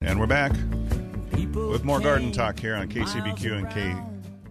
[0.00, 0.52] And we're back
[1.52, 3.66] with more Garden Talk here on KCBQ and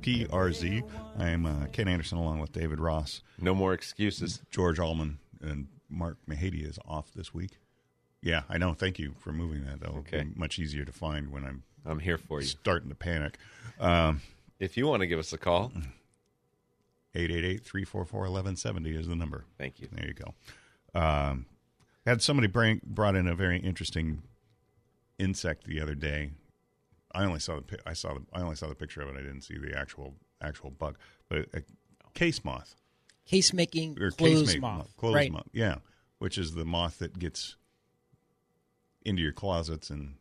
[0.04, 0.84] KPRZ.
[1.18, 3.22] I'm uh, Ken Anderson along with David Ross.
[3.42, 4.42] No more excuses.
[4.52, 7.58] George Allman and Mark Mahady is off this week.
[8.22, 8.74] Yeah, I know.
[8.74, 9.80] Thank you for moving that.
[9.80, 10.24] That'll Okay.
[10.24, 12.48] be much easier to find when I'm I'm here for you.
[12.48, 13.38] starting to panic.
[13.80, 14.22] Um,
[14.60, 15.72] If you want to give us a call,
[17.16, 19.46] 888-344-1170 is the number.
[19.58, 19.88] thank you.
[19.92, 20.34] There you go.
[21.00, 21.46] Um,
[22.06, 24.22] had somebody bring, brought in a very interesting
[25.18, 26.32] insect the other day.
[27.12, 29.16] I only saw the I saw the I only saw the picture of it.
[29.18, 30.96] I didn't see the actual actual bug,
[31.28, 31.64] but a
[32.14, 32.76] case moth
[33.26, 34.96] Case making or clothes case mate moth.
[34.96, 35.32] clothes right.
[35.32, 35.78] moth, yeah,
[36.20, 37.56] which is the moth that gets
[39.04, 40.16] into your closets and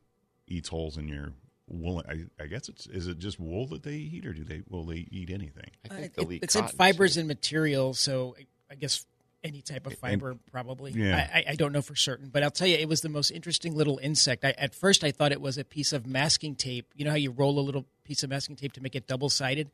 [0.46, 1.32] eats holes in your
[1.68, 2.02] wool.
[2.08, 4.84] I, I guess it's is it just wool that they eat, or do they will
[4.84, 5.70] they eat anything?
[5.90, 7.20] I Uh, think it- they'll eat it's in fibers too.
[7.20, 9.04] and materials, so I, I guess
[9.44, 10.90] any type of fiber probably.
[10.92, 11.28] yeah.
[11.32, 13.30] I, I, I don't know for certain, but I'll tell you, it was the most
[13.30, 14.44] interesting little insect.
[14.44, 16.86] I, at first, I thought it was a piece of masking tape.
[16.96, 19.28] You know how you roll a little piece of masking tape to make it double
[19.28, 19.70] sided?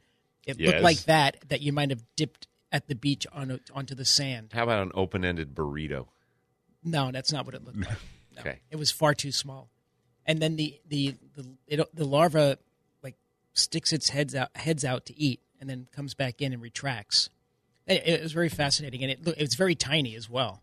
[0.46, 0.68] It Yes.
[0.72, 4.50] looked like that that you might have dipped at the beach on onto the sand.
[4.52, 6.09] How about an open-ended burrito?
[6.83, 7.88] No, that's not what it looked like.
[8.37, 8.59] No, Okay.
[8.72, 9.70] it was far too small.
[10.26, 12.58] And then the the the, it, the larva
[13.02, 13.16] like
[13.52, 17.28] sticks its heads out heads out to eat, and then comes back in and retracts.
[17.87, 20.62] It, it was very fascinating, and it look- it's very tiny as well.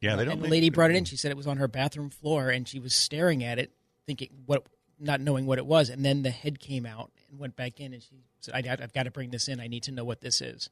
[0.00, 0.34] Yeah, they don't.
[0.34, 1.04] And the lady brought it in.
[1.04, 3.72] She said it was on her bathroom floor, and she was staring at it,
[4.06, 4.66] thinking what,
[5.00, 5.88] not knowing what it was.
[5.88, 8.92] And then the head came out and went back in, and she said, I, "I've
[8.92, 9.60] got to bring this in.
[9.60, 10.68] I need to know what this is."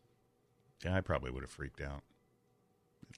[0.85, 2.03] Yeah, I probably would have freaked out.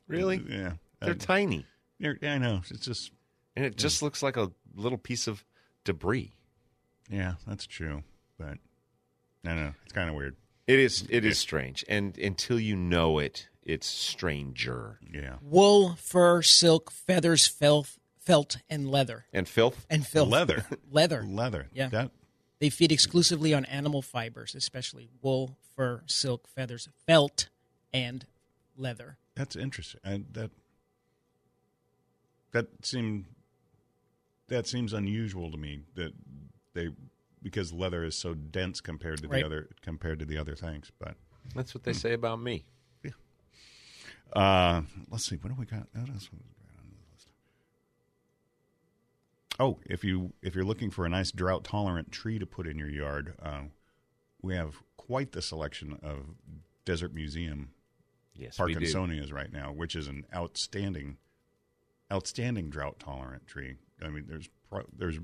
[0.07, 0.43] Really?
[0.49, 1.67] Yeah, They're Uh, tiny.
[1.99, 2.63] they're- I know.
[2.71, 3.11] It's just
[3.57, 5.45] and it just looks like a little piece of
[5.85, 6.33] debris.
[7.09, 8.03] Yeah, that's true.
[8.39, 8.59] But
[9.45, 9.75] I don't know.
[9.85, 10.37] It's kind of weird.
[10.67, 11.07] It is.
[11.11, 14.99] It is strange, and until you know it, it's stranger.
[15.13, 15.37] Yeah.
[15.43, 19.27] Wool, fur, silk, feathers, felt, felt, and leather.
[19.33, 19.85] And filth.
[19.91, 20.31] And filth.
[20.31, 20.65] Leather.
[20.91, 21.23] Leather.
[21.29, 21.69] Leather.
[21.75, 21.89] Yeah.
[21.89, 22.11] That
[22.61, 27.49] They feed exclusively on animal fibers, especially wool, fur, silk, feathers, felt,
[27.93, 28.25] and
[28.77, 29.19] leather.
[29.35, 30.01] that's interesting.
[30.05, 30.51] I, that
[32.53, 33.27] that seemed
[34.49, 36.13] that seems unusual to me that
[36.75, 36.89] they
[37.43, 39.41] because leather is so dense compared to Right.
[39.41, 40.91] the other compared to the other things.
[40.99, 41.17] But
[41.55, 42.65] That's what they say about me.
[44.33, 45.87] uh, let's see, what do we got?
[45.93, 47.29] What else was right on the list?
[49.61, 52.79] Oh, if you if you're looking for a nice drought tolerant tree to put in
[52.79, 53.63] your yard, uh,
[54.43, 56.35] we have quite the selection of
[56.85, 57.71] Desert Museum
[58.35, 58.75] Yes, we.
[58.75, 61.19] Parkinsonias right now, which is an outstanding,
[62.13, 63.77] outstanding drought tolerant tree.
[64.03, 65.19] I mean, there's pro- there's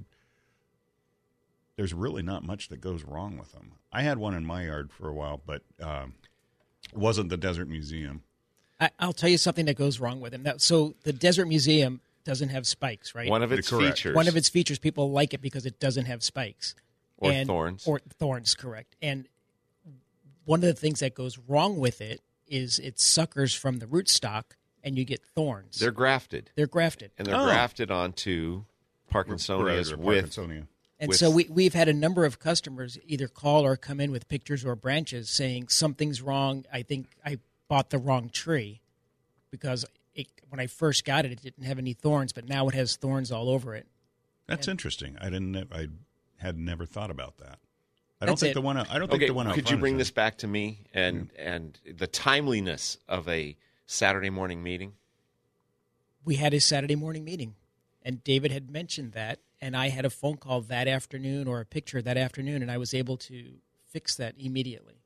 [1.77, 3.73] there's really not much that goes wrong with them.
[3.93, 6.15] I had one in my yard for a while, but um,
[6.95, 8.23] wasn't the Desert Museum.
[8.79, 10.43] I, I'll tell you something that goes wrong with them.
[10.43, 13.29] That, so the Desert Museum doesn't have spikes, right?
[13.31, 13.99] One of its Correct.
[13.99, 14.15] features.
[14.15, 16.75] One of its features, people like it because it doesn't have spikes
[17.17, 17.87] Or And- thorns.
[17.87, 18.95] Or thorns, correct.
[19.01, 19.27] And
[20.45, 24.45] one of the things that goes wrong with it is it suckers from the rootstock,
[24.83, 25.79] and you get thorns.
[25.79, 27.11] They're grafted, They're grafted.
[27.19, 27.45] and they're Oh.
[27.45, 28.65] grafted onto
[29.13, 30.67] Parkinsonias with Parkinsonia.
[30.99, 34.11] And with- so we, we've had a number of customers either call or come in
[34.13, 36.65] with pictures or branches saying something's wrong.
[36.73, 37.39] I think I
[37.69, 38.81] bought the wrong tree
[39.51, 42.75] because it, when I first got it, it didn't have any thorns, but now it
[42.75, 43.87] has thorns all over it.
[44.47, 45.17] That's interesting.
[45.21, 45.69] I didn't.
[45.73, 45.87] I
[46.39, 47.59] had never thought about that.
[48.21, 48.55] I don't That's think it.
[48.55, 48.77] the one.
[48.77, 49.47] I don't think the one.
[49.47, 49.99] out could you bring in.
[49.99, 53.57] this back to me and and the timeliness of a
[53.91, 54.93] Saturday morning meeting?
[56.25, 57.57] We had a Saturday morning meeting,
[58.05, 61.65] and David had mentioned that, and I had a phone call that afternoon or a
[61.65, 63.55] picture that afternoon, and I was able to
[63.89, 65.03] fix that immediately.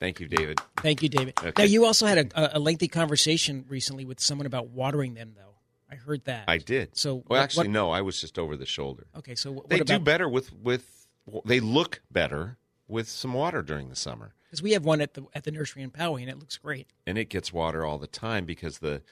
[0.00, 0.60] Thank you, David.
[0.78, 1.34] Thank you, David.
[1.38, 1.52] Okay.
[1.62, 5.54] Now, you also had a, a lengthy conversation recently with someone about watering them, though.
[5.88, 6.46] I heard that.
[6.48, 6.98] I did.
[6.98, 7.92] So, well, what- actually, what- no.
[7.92, 9.06] I was just over the shoulder.
[9.16, 11.06] Okay, so what, They what do better with with.
[11.44, 15.26] They look better with some water during the summer, because we have one at the
[15.34, 16.86] at the nursery in Poway, and it looks great.
[17.06, 19.02] and it gets water all the time because the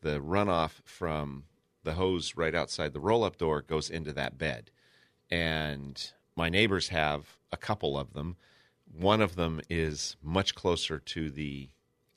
[0.00, 1.44] the runoff from
[1.82, 4.70] the hose right outside the roll up door goes into that bed,
[5.30, 8.36] and my neighbors have a couple of them.
[8.90, 11.68] One of them is much closer to the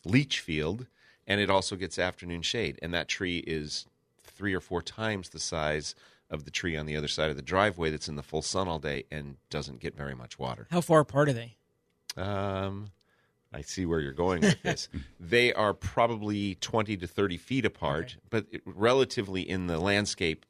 [0.05, 0.87] leach field,
[1.25, 2.79] and it also gets afternoon shade.
[2.81, 3.85] And that tree is
[4.23, 5.93] three or four times the size
[6.29, 8.67] of the tree on the other side of the driveway that's in the full sun
[8.67, 10.67] all day and doesn't get very much water.
[10.71, 11.57] How far apart are they?
[12.17, 12.91] Um,
[13.53, 14.89] I see where you're going with this.
[15.19, 20.45] they are probably 20 to 30 feet apart, but it- relatively in the landscape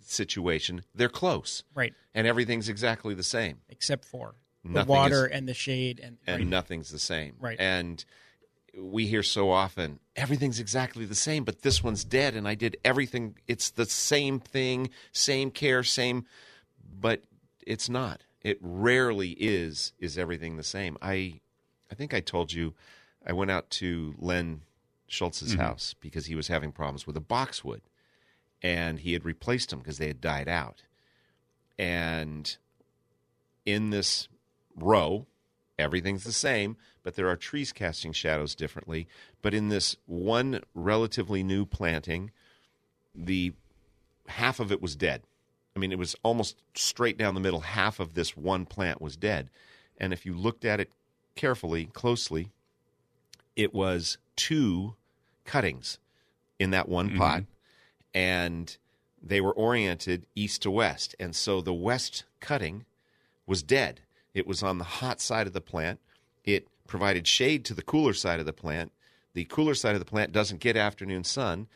[0.00, 1.62] situation, they're close.
[1.74, 3.58] Right, And everything's exactly the same.
[3.68, 6.46] except for the water is- and the shade, and, and right.
[6.46, 7.36] nothing's the same.
[7.38, 7.58] Right.
[7.60, 8.04] And
[8.76, 12.76] we hear so often everything's exactly the same, but this one's dead, and I did
[12.84, 13.36] everything.
[13.46, 16.26] It's the same thing, same care, same,
[17.00, 17.22] but
[17.66, 18.22] it's not.
[18.48, 19.92] It rarely is.
[19.98, 20.96] Is everything the same?
[21.02, 21.40] I,
[21.90, 22.74] I think I told you,
[23.26, 24.62] I went out to Len
[25.06, 25.60] Schultz's mm-hmm.
[25.60, 27.82] house because he was having problems with a boxwood,
[28.62, 30.84] and he had replaced them because they had died out,
[31.78, 32.56] and
[33.66, 34.28] in this
[34.74, 35.26] row
[35.78, 39.06] everything's the same, but there are trees casting shadows differently.
[39.42, 42.30] But in this one relatively new planting,
[43.14, 43.52] the
[44.26, 45.22] half of it was dead.
[45.76, 47.60] I mean, it was almost straight down the middle.
[47.60, 49.50] Half of this one plant was dead.
[49.98, 50.90] And if you looked at it
[51.34, 52.50] carefully, closely,
[53.56, 54.94] it was two
[55.44, 55.98] cuttings
[56.58, 57.18] in that one mm-hmm.
[57.18, 57.44] pot.
[58.14, 58.76] And
[59.22, 61.14] they were oriented east to west.
[61.18, 62.84] And so the west cutting
[63.46, 64.00] was dead.
[64.34, 66.00] It was on the hot side of the plant.
[66.44, 68.92] It provided shade to the cooler side of the plant.
[69.34, 71.68] The cooler side of the plant doesn't get afternoon sun,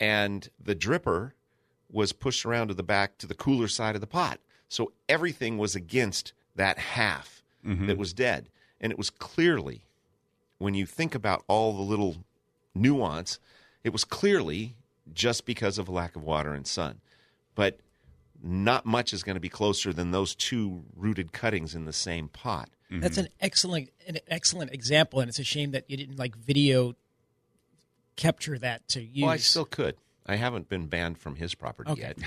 [0.00, 1.32] and the dripper
[1.90, 4.40] was pushed around to the back to the cooler side of the pot.
[4.68, 7.86] So everything was against that half mm-hmm.
[7.86, 8.48] that was dead.
[8.80, 9.82] And it was clearly,
[10.58, 12.16] when you think about all the little
[12.74, 13.38] nuance,
[13.84, 14.74] it was clearly
[15.12, 17.00] just because of a lack of water and sun.
[17.54, 17.78] But
[18.42, 22.28] not much is going to be closer than those two rooted cuttings in the same
[22.28, 22.68] pot.
[22.90, 23.00] Mm-hmm.
[23.00, 26.94] That's an excellent an excellent example, and it's a shame that you didn't like video
[28.16, 29.22] capture that to use.
[29.22, 29.96] Well, I still could.
[30.26, 32.00] I haven't been banned from his property Okay.
[32.02, 32.18] yet,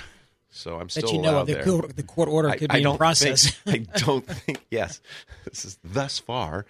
[0.50, 1.46] so I'm that still you know allowed of.
[1.48, 1.64] The there.
[1.64, 3.50] court, the court order could I be don't in process.
[3.50, 4.64] Think, I don't think.
[4.70, 5.00] Yes,
[5.44, 6.66] this is thus far.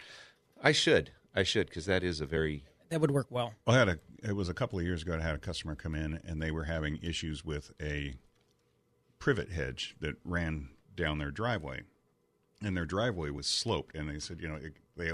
[0.62, 1.10] I should.
[1.34, 3.54] I should because that is a very that would work well.
[3.66, 3.98] I had a.
[4.22, 5.16] It was a couple of years ago.
[5.16, 8.16] I had a customer come in, and they were having issues with a
[9.18, 11.82] privet hedge that ran down their driveway,
[12.62, 13.94] and their driveway was sloped.
[13.94, 15.12] And they said, you know, it, they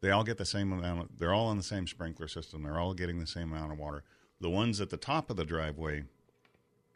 [0.00, 1.00] they all get the same amount.
[1.00, 2.62] Of, they're all on the same sprinkler system.
[2.62, 4.04] They're all getting the same amount of water.
[4.40, 6.04] The ones at the top of the driveway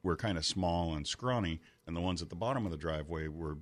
[0.03, 3.29] were kind of small and scrawny, and the ones at the bottom of the driveway
[3.29, 3.59] were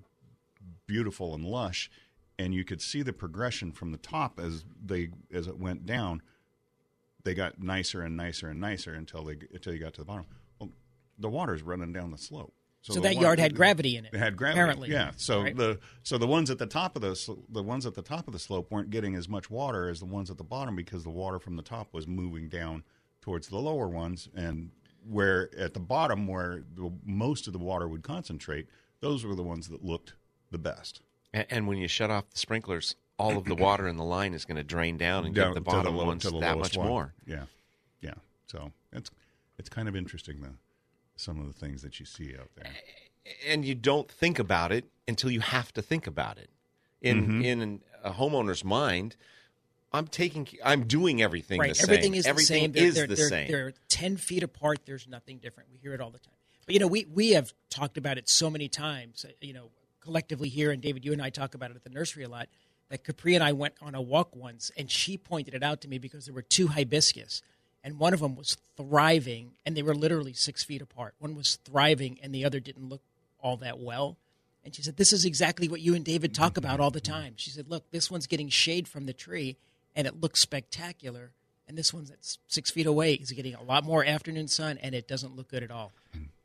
[0.86, 1.90] beautiful and lush.
[2.38, 6.22] And you could see the progression from the top as they as it went down.
[7.24, 10.26] They got nicer and nicer and nicer until they until you got to the bottom.
[10.58, 10.70] Well,
[11.18, 12.52] the water's running down the slope.
[12.80, 14.12] So, the that water- yard had gravity in it.
[14.14, 14.58] It had gravity.
[14.60, 14.90] Apparently.
[14.90, 15.12] yeah.
[15.16, 15.56] So Right.
[15.56, 18.32] the so the ones at the top of the the ones at the top of
[18.32, 21.10] the slope weren't getting as much water as the ones at the bottom because the
[21.10, 22.82] water from the top was moving down
[23.22, 24.70] towards the lower ones, and
[25.08, 28.66] where at the bottom where the, most of the water would concentrate,
[29.00, 30.12] those were the ones that looked
[30.50, 31.00] the best.
[31.32, 34.34] And, and when you shut off the sprinklers, all of the water in the line
[34.34, 36.40] is going to drain down and Down give the to bottom low- ones to the
[36.40, 36.86] that much one.
[36.88, 37.14] more.
[37.26, 37.44] Yeah,
[38.00, 38.14] yeah.
[38.46, 39.10] So it's
[39.58, 40.50] it's kind of interesting the
[41.16, 42.70] some of the things that you see out there.
[43.46, 46.50] and you don't think about it until you have to think about it.
[47.00, 47.42] In Mm-hmm.
[47.42, 49.16] in a homeowner's mind,
[49.94, 51.70] I'm taking, I'm doing everything right.
[51.70, 51.90] the same.
[51.90, 52.88] Everything is everything the same.
[52.88, 53.50] is they're, the they're, same.
[53.50, 54.80] They're ten feet apart.
[54.86, 55.70] There's nothing different.
[55.72, 56.34] We hear it all the time.
[56.66, 59.24] But you know, we we have talked about it so many times.
[59.28, 59.70] uh, You know,
[60.00, 62.48] collectively here, and David, you and I talk about it at the nursery a lot.
[62.88, 65.88] That Capri and I went on a walk once, and she pointed it out to
[65.88, 67.40] me because there were two hibiscus,
[67.82, 71.14] and one of them was thriving, and they were literally six feet apart.
[71.18, 73.02] One was thriving, and the other didn't look
[73.40, 74.18] all that well.
[74.64, 77.34] And she said, This is exactly what you and David talk about all the time.
[77.36, 79.56] She said, Look, this one's getting shade from the tree
[79.94, 81.30] and it looks spectacular.
[81.68, 84.94] And this one's that's six feet away is getting a lot more afternoon sun and
[84.94, 85.92] it doesn't look good at all.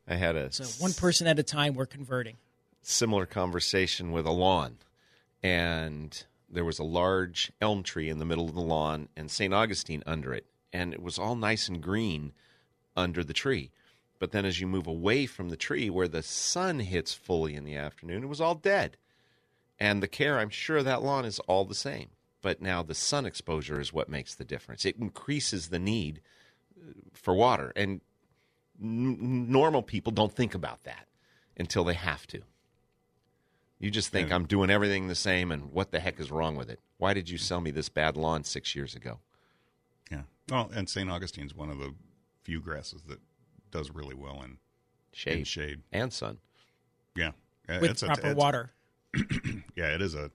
[0.07, 2.37] I had a So one person at a time we're converting.
[2.81, 4.77] similar conversation with a lawn,
[5.43, 9.53] and there was a large elm tree in the middle of the lawn and St.
[9.53, 12.31] Augustine under it, and it was all nice and green
[12.95, 13.71] under the tree.
[14.19, 17.65] But then as you move away from the tree where the sun hits fully in
[17.65, 18.95] the afternoon, it was all dead.
[19.79, 22.07] And the care, I'm sure that lawn is all the same.
[22.47, 24.85] But now the sun exposure is what makes the difference.
[24.85, 26.21] It increases the need
[26.81, 27.73] uh, for water.
[27.75, 27.99] And
[28.81, 31.07] n- normal people don't think about that
[31.57, 32.43] until they have to.
[33.79, 36.69] You just think I'm doing everything the same, and what the heck is wrong with
[36.69, 36.79] it?
[36.99, 39.19] Why did you sell me this bad lawn six years ago?
[40.09, 40.21] Yeah.
[40.49, 41.09] Well, and St.
[41.09, 41.93] Augustine's one of the
[42.43, 43.19] few grasses that
[43.71, 44.57] does really well in
[45.11, 45.81] Shade, in shade.
[45.91, 46.37] and sun.
[47.13, 47.31] Yeah.
[47.67, 48.71] Yeah, With it's a- proper it's- water.
[49.75, 50.31] Yeah, it is a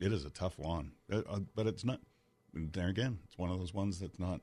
[0.00, 2.00] it is a tough lawn, Uh, uh, but it's not.
[2.54, 4.40] There again, it's one of those ones that's not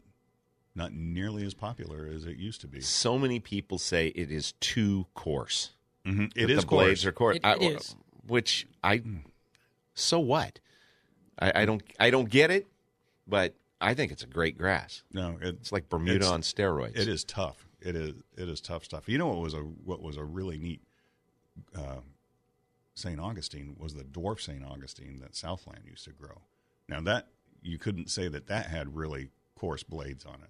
[0.76, 2.82] not nearly as popular as it used to be.
[2.82, 5.72] So many people say it is too coarse.
[6.06, 6.26] Mm-hmm.
[6.36, 7.38] It that is the blades are coarse.
[7.38, 7.95] It- I- it is.
[8.28, 9.01] Which I.
[9.93, 10.60] So what?
[11.39, 11.82] I, I don't.
[11.99, 12.68] I don't get it,
[13.28, 15.03] but I think it's a great grass.
[15.12, 16.97] no, it, It's like Bermuda It's- on steroids.
[16.97, 17.68] It is tough.
[17.82, 19.08] It is it is tough stuff.
[19.10, 20.82] You know what was a what was a really neat
[21.76, 21.99] uh,
[22.95, 23.19] St.
[23.19, 24.63] Augustine was the dwarf St.
[24.63, 26.41] Augustine that Southland used to grow.
[26.87, 27.27] Now that
[27.61, 30.49] you couldn't say that that had really coarse blades on it.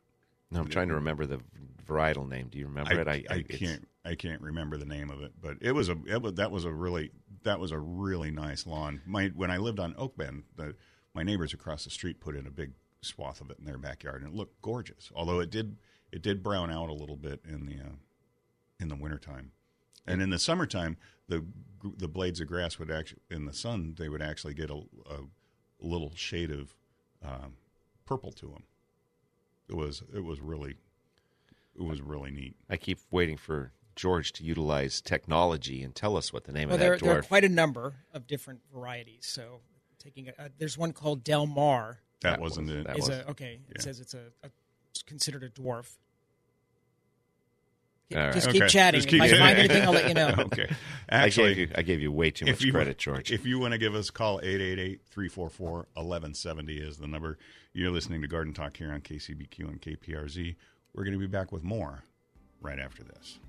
[0.51, 1.39] No, I'm trying to remember the
[1.87, 2.49] varietal name.
[2.49, 3.07] Do you remember it?
[3.07, 5.97] I, I, it's- can't I can't remember the name of it, but it was a
[6.07, 7.11] it was, that was a really
[7.43, 9.01] that was a really nice lawn.
[9.05, 10.75] My when I lived on Oak Bend, the,
[11.15, 14.21] my neighbors across the street put in a big swath of it in their backyard,
[14.21, 15.11] and it looked gorgeous.
[15.15, 15.77] Although it did
[16.11, 17.95] it did brown out a little bit in the uh,
[18.79, 19.51] in the wintertime.
[20.07, 20.97] And in the summertime,
[21.27, 21.45] the
[21.97, 25.19] the blades of grass would actually in the sun they would actually get a, a
[25.79, 26.73] little shade of
[27.23, 27.53] um,
[28.05, 28.63] purple to them.
[29.69, 30.75] It was it was really
[31.77, 32.55] it was really neat.
[32.69, 36.75] I keep waiting for George to utilize technology and tell us what the name Well,
[36.75, 37.27] of there, that there are dwarf.
[37.27, 39.25] quite a number of different varieties.
[39.25, 39.61] So,
[39.99, 41.99] taking a, uh, there's one called Del Mar.
[42.21, 42.87] That, That wasn't was- it.
[42.87, 43.59] that is was- a okay.
[43.69, 44.49] It says it's a, a
[44.91, 45.95] it's considered a dwarf.
[48.13, 48.33] All right.
[48.33, 48.59] Just Okay.
[48.59, 48.99] keep chatting.
[48.99, 50.33] Just keep if I find anything, I'll let you know.
[50.39, 50.69] okay.
[51.09, 53.31] I Actually, gave you I gave you way too much you credit, George.
[53.31, 57.37] If you want to give us a call, 888-344-1170 is the number.
[57.73, 60.55] You're listening to Garden Talk here on KCBQ and KPRZ.
[60.93, 62.03] We're going to be back with more
[62.61, 63.39] right after this.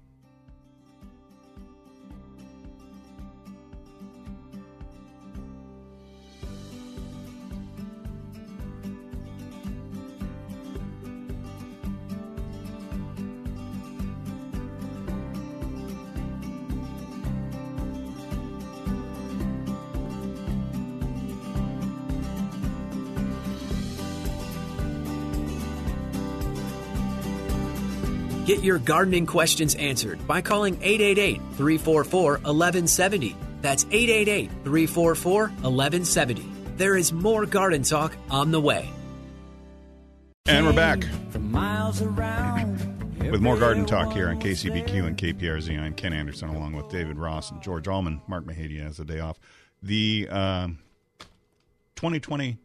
[28.56, 33.36] Get your gardening questions answered by calling 888 344 1170.
[33.60, 36.42] That's 888 344 1170.
[36.78, 38.88] There is more garden talk on the way.
[40.46, 42.78] And we're back From miles around.
[43.30, 45.78] with more garden talk here on KCBQ and KPRZ.
[45.78, 48.22] I'm Ken Anderson along with David Ross and George Allman.
[48.26, 49.38] Mark Mahady has the day off.
[49.82, 50.78] The um
[51.96, 52.56] 2020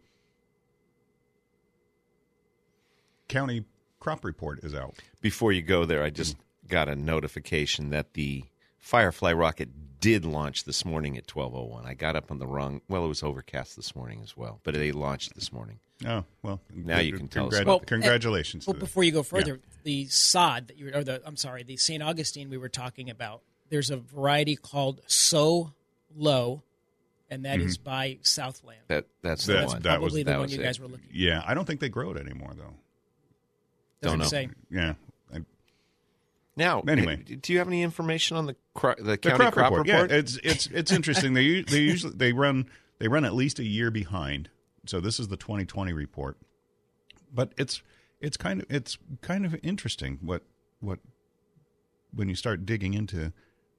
[3.28, 3.66] county
[4.02, 4.96] crop report is out.
[5.22, 6.36] Before you go there, I just
[6.68, 8.44] got a notification that the
[8.80, 9.70] Firefly rocket
[10.02, 11.86] did launch this morning at 12:01.
[11.86, 12.82] I got up on the wrong.
[12.90, 15.80] Well, it was overcast this morning as well, but they launched this morning.
[16.04, 16.60] Oh, well.
[16.74, 18.66] Now you can tell us Congrat- about Well, congratulations.
[18.66, 21.78] Well, before you go further, the sod that you were, or the I'm sorry, the
[21.78, 22.02] St.
[22.02, 23.44] Augustine we were talking about.
[23.70, 25.74] There's a variety called So
[26.16, 26.64] Low,
[27.30, 27.84] and that is mm-hmm.
[27.90, 28.82] by Southland.
[28.88, 29.82] That that's the That's- one.
[29.84, 30.64] that was- the that one was you it.
[30.64, 31.08] guys were looking.
[31.14, 32.74] Yeah, I don't think they grow it anymore, though.
[34.02, 34.26] Doesn't know.
[34.26, 34.50] say.
[34.70, 34.94] Yeah.
[35.34, 35.46] I-
[36.56, 37.24] Now, Anyway.
[37.30, 39.88] uh, do you have any information on the cro- the the county crop, crop, report.
[39.88, 40.10] report?
[40.12, 41.34] Yeah, it's it's it's interesting.
[41.34, 42.68] they they usually they run
[43.00, 44.50] they run at least a year behind.
[44.88, 46.38] So this is the 2020 report,
[47.34, 47.82] but it's
[48.20, 50.44] it's kind of it's kind of interesting what
[50.80, 51.00] what
[52.14, 53.32] when you start digging into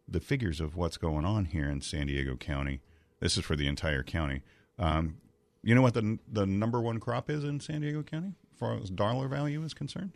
[0.09, 2.81] the figures of what's going on here in San Diego County.
[3.21, 4.43] This is for the entire county.
[4.79, 5.19] Um,
[5.63, 8.77] you know what the the number one crop is in San Diego County, as far
[8.77, 10.13] as dollar value is concerned?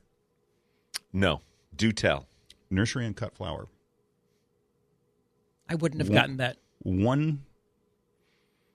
[1.13, 1.41] no,
[1.75, 2.27] do tell.
[2.71, 3.67] Nursery and cut flower.
[5.69, 6.57] I wouldn't have One- gotten that.
[6.81, 7.43] one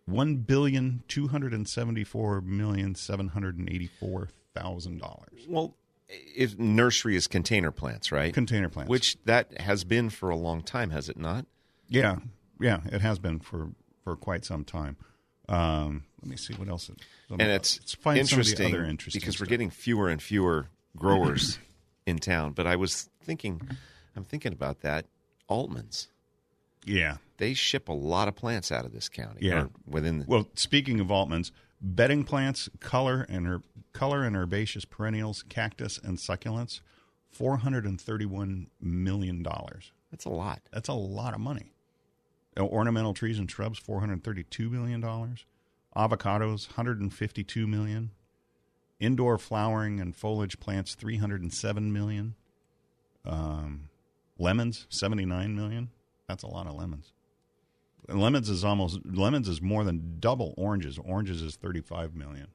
[0.05, 5.45] one billion two hundred and seventy four million seven hundred and eighty four thousand dollars.
[5.47, 5.75] Well,
[6.09, 8.33] if nursery is container plants, right?
[8.33, 8.89] Container plants.
[8.89, 11.45] Which that has been for a long time, has it not?
[11.87, 12.17] Yeah,
[12.59, 13.69] yeah, it has been for
[14.03, 14.97] for quite some time.
[15.51, 16.89] Um, let me see what else.
[16.89, 20.09] It, and it's let's find some of the interesting, other interesting because we're getting fewer
[20.09, 21.59] and fewer growers
[22.05, 22.53] in town.
[22.53, 23.61] But I was thinking,
[24.15, 25.05] I'm thinking about that.
[25.49, 26.07] Altman's,
[26.85, 27.17] yeah.
[27.37, 29.39] they ship a lot of plants out of this county.
[29.41, 29.65] Yeah.
[29.85, 35.43] within the, Well, speaking of Altman's, bedding plants, color and her, color and herbaceous perennials,
[35.49, 36.79] cactus and succulents,
[37.29, 39.91] four hundred and thirty one million dollars.
[40.11, 40.61] that's a lot.
[40.71, 41.70] That's a lot of money.
[42.59, 45.45] Uh, Ornamental trees and shrubs, four hundred thirty-two million dollars.
[45.95, 48.11] Avocados, hundred and fifty-two million.
[48.99, 52.35] Indoor flowering and foliage plants, three hundred and seven million.
[53.25, 53.89] Um,
[54.37, 55.89] lemons, seventy-nine million.
[56.27, 57.13] That's a lot of lemons.
[58.09, 60.97] And lemons is almost lemons is more than double oranges.
[60.97, 62.47] Oranges is thirty-five million.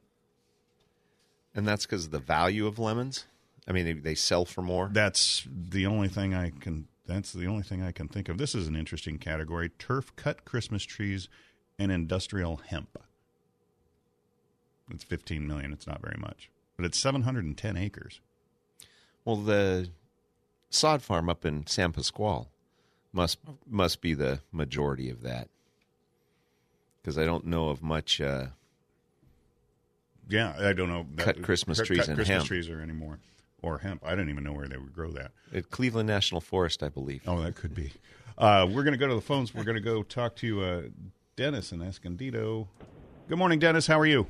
[1.55, 3.25] And that's because of the value of lemons.
[3.67, 4.91] I mean, they, they sell for more.
[4.93, 6.87] That's the only thing I can.
[7.07, 8.39] That's the only thing I can think of.
[8.39, 11.29] This is an interesting category: turf cut Christmas trees
[11.79, 12.99] and industrial hemp.
[14.91, 15.73] It's fifteen million.
[15.73, 18.21] It's not very much, but it's seven hundred and ten acres.
[19.25, 19.91] Well, the
[20.71, 22.49] sod farm up in San Pasqual
[23.13, 23.39] must
[23.69, 25.49] must be the majority of that.
[27.03, 28.21] Because I don't know of much.
[28.21, 28.47] Uh,
[30.29, 31.07] Yeah, I don't know.
[31.17, 32.47] Cut Christmas cut- trees cut and Christmas hemp.
[32.49, 33.19] trees or anymore,
[33.67, 34.03] or hemp.
[34.05, 35.33] I don't even know where they would grow that.
[35.55, 37.23] at Cleveland National Forest, I believe.
[37.27, 37.93] Oh, that could be.
[38.39, 39.55] Uh, we're going to go to the phones.
[39.55, 40.83] We're going to go talk to uh,
[41.37, 42.69] Dennis in Escondido.
[43.29, 43.87] Good morning, Dennis.
[43.87, 44.27] How are you?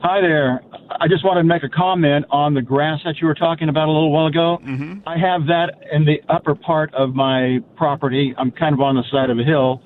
[0.00, 0.60] Hi there.
[1.00, 3.88] I just wanted to make a comment on the grass that you were talking about
[3.88, 4.58] a little while ago.
[4.62, 5.08] Mm-hmm.
[5.08, 8.32] I have that in the upper part of my property.
[8.38, 9.82] I'm kind of on the side of a hill.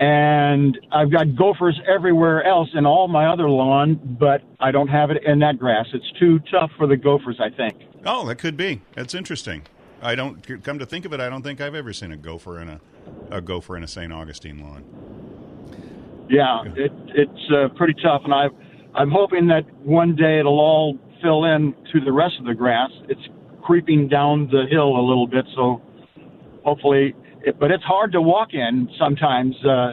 [0.00, 5.10] And I've got gophers everywhere else in all my other lawn, but I don't have
[5.10, 5.86] it in that grass.
[5.92, 7.82] It's too tough for the gophers, I think.
[8.06, 8.82] Oh, that could be.
[8.94, 9.62] That's interesting.
[10.00, 11.18] I don't come to think of it.
[11.18, 12.80] I don't think I've ever seen a gopher in a
[13.30, 14.12] a gopher in a St.
[14.12, 14.84] Augustine lawn.
[16.28, 18.48] Yeah, it, it's uh, pretty tough, and I,
[18.94, 22.90] I'm hoping that one day it'll all fill in to the rest of the grass.
[23.08, 23.20] It's
[23.62, 25.80] creeping down the hill a little bit, so
[26.64, 27.14] hopefully,
[27.44, 29.54] it, but it's hard to walk in sometimes.
[29.64, 29.92] Uh,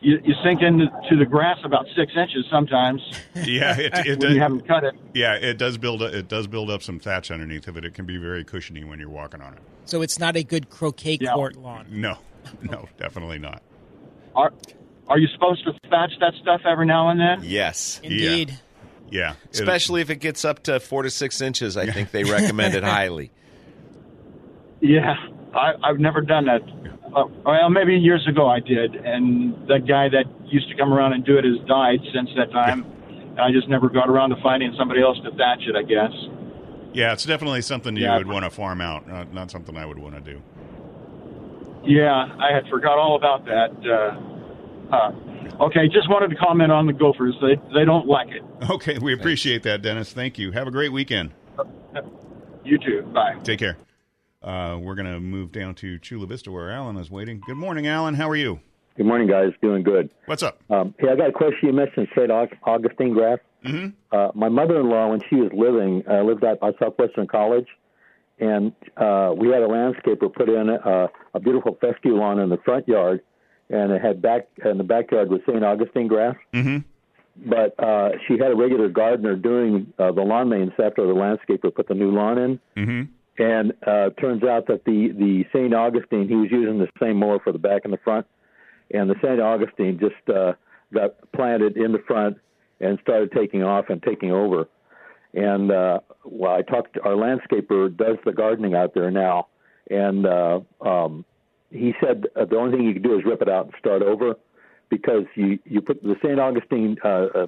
[0.00, 0.86] you, you sink into
[1.18, 3.00] the grass about six inches sometimes
[3.34, 4.34] Yeah, it, it when does.
[4.34, 4.94] you haven't cut it.
[5.14, 6.02] Yeah, it does build.
[6.02, 7.84] It does build up some thatch underneath of it.
[7.84, 9.60] It can be very cushiony when you're walking on it.
[9.86, 11.32] So it's not a good croquet Yeah.
[11.32, 11.86] court lawn.
[11.90, 12.18] No,
[12.62, 13.62] no, definitely not.
[14.34, 14.52] Are
[15.08, 17.40] are you supposed to thatch that stuff every now and then?
[17.42, 18.00] Yes.
[18.02, 18.58] Indeed.
[19.10, 22.24] Yeah, It- Especially if it gets up to four to six inches, I think they
[22.24, 23.30] recommend it highly.
[24.80, 25.14] Yeah,
[25.56, 26.62] I, I've never done that.
[27.16, 31.14] Uh, well, maybe years ago I did, and that guy that used to come around
[31.14, 32.84] and do it has died since that time.
[33.08, 35.74] And I just never got around to finding somebody else to thatch it.
[35.76, 36.12] I guess.
[36.92, 38.18] yeah, it's definitely something you Yeah.
[38.18, 39.06] would want to farm out.
[39.08, 40.42] Not, not something I would want to do.
[41.84, 43.70] Yeah, I had forgot all about that.
[43.86, 47.34] Uh, uh, okay, just wanted to comment on the Gophers.
[47.40, 48.42] They they don't like it.
[48.70, 50.12] Okay, we appreciate that, Dennis.
[50.12, 50.50] Thank you.
[50.52, 51.30] Have a great weekend.
[52.64, 53.02] You too.
[53.14, 53.36] Bye.
[53.44, 53.76] Take care.
[54.46, 57.42] Uh, we're going to move down to Chula Vista where Alan is waiting.
[57.44, 58.14] Good morning, Alan.
[58.14, 58.60] How are you?
[58.96, 59.50] Good morning, guys.
[59.60, 60.08] Doing good.
[60.26, 60.60] What's up?
[60.70, 61.68] Um, hey, I got a question.
[61.68, 62.30] You mentioned St.
[62.30, 63.40] Aug- Augustine grass.
[63.66, 63.88] Mm-hmm.
[64.12, 67.66] Uh, my mother-in-law, when she was living, uh, lived out by Southwestern College,
[68.38, 72.58] and uh, we had a landscaper put in a, a beautiful fescue lawn in the
[72.58, 73.22] front yard,
[73.68, 75.64] and it had back in the backyard was St.
[75.64, 76.36] Augustine grass.
[76.54, 77.50] Mm-hmm.
[77.50, 81.74] But uh, she had a regular gardener doing uh, the lawn maintenance after the landscaper
[81.74, 82.60] put the new lawn in.
[82.76, 83.02] Mm-hmm.
[83.38, 85.74] And uh, turns out that the the St.
[85.74, 88.26] Augustine, he was using the same mower for the back and the front,
[88.90, 89.40] and the St.
[89.40, 90.54] Augustine just uh,
[90.92, 92.38] got planted in the front
[92.80, 94.68] and started taking off and taking over.
[95.34, 99.48] And uh, well, I talked to our landscaper does the gardening out there now,
[99.90, 101.24] and uh, um,
[101.70, 104.02] he said uh, the only thing you can do is rip it out and start
[104.02, 104.36] over
[104.88, 106.38] because you you put the St.
[106.38, 107.46] Augustine uh, uh,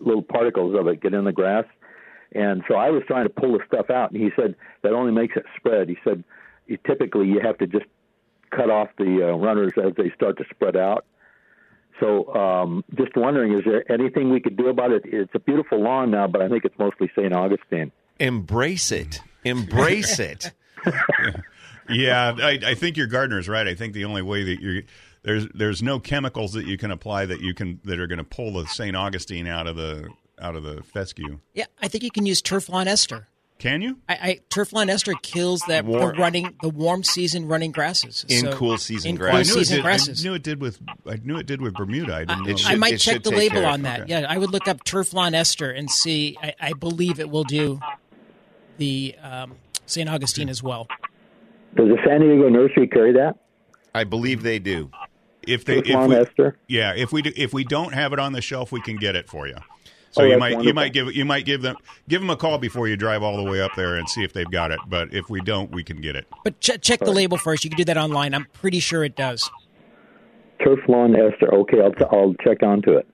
[0.00, 1.64] little particles of it get in the grass,
[2.36, 5.12] and so I was trying to pull the stuff out, and he said that only
[5.12, 5.88] makes it spread.
[5.88, 6.24] He said
[6.66, 7.86] you, typically you have to just
[8.50, 11.04] cut off the uh, runners as they start to spread out.
[12.00, 15.02] So, um, just wondering, is there anything we could do about it?
[15.06, 17.32] It's a beautiful lawn now, but I think it's mostly St.
[17.32, 17.90] Augustine.
[18.20, 19.20] Embrace it.
[19.44, 20.52] Embrace it.
[21.88, 23.66] Yeah, I, I think your gardener is right.
[23.66, 24.82] I think the only way that you're
[25.22, 28.24] there's there's no chemicals that you can apply that you can that are going to
[28.24, 28.96] pull the St.
[28.96, 30.08] Augustine out of the
[30.40, 31.40] out of the fescue.
[31.54, 33.28] Yeah, I think you can use Turflon Ester.
[33.58, 33.96] Can you?
[34.06, 38.26] I, I Turflon Ester kills that Warm- the running the warm season running grasses.
[38.28, 39.30] In So- cool season in grass.
[39.30, 40.20] cool I knew, it season did, grasses.
[40.24, 40.78] I knew it did with
[41.10, 42.14] I knew it did with Bermuda.
[42.14, 42.50] I didn't know.
[42.50, 44.02] It I might check the label on that.
[44.02, 44.10] Okay.
[44.10, 46.36] Yeah, I would look up Turflon Ester and see.
[46.42, 47.80] I, I believe it will do
[48.76, 49.54] the um,
[49.86, 50.08] St.
[50.08, 50.86] Augustine as well.
[51.76, 53.36] Does the San Diego Nursery carry that?
[53.94, 54.90] I believe they do.
[55.46, 56.58] if they if we, ester?
[56.68, 59.16] yeah if we do, if we don't have it on the shelf, we can get
[59.16, 59.56] it for you.
[60.10, 61.76] So Oh, you that's might you might give you might give them
[62.08, 64.32] give them a call before you drive all the way up there and see if
[64.32, 64.80] they've got it.
[64.88, 66.26] But if we don't, we can get it.
[66.44, 67.64] But ch- check the label first.
[67.64, 68.34] You can do that online.
[68.34, 69.50] I'm pretty sure it does.
[70.64, 71.52] Turf lawn ester.
[71.54, 73.06] Okay, I'll, t- I'll check onto it.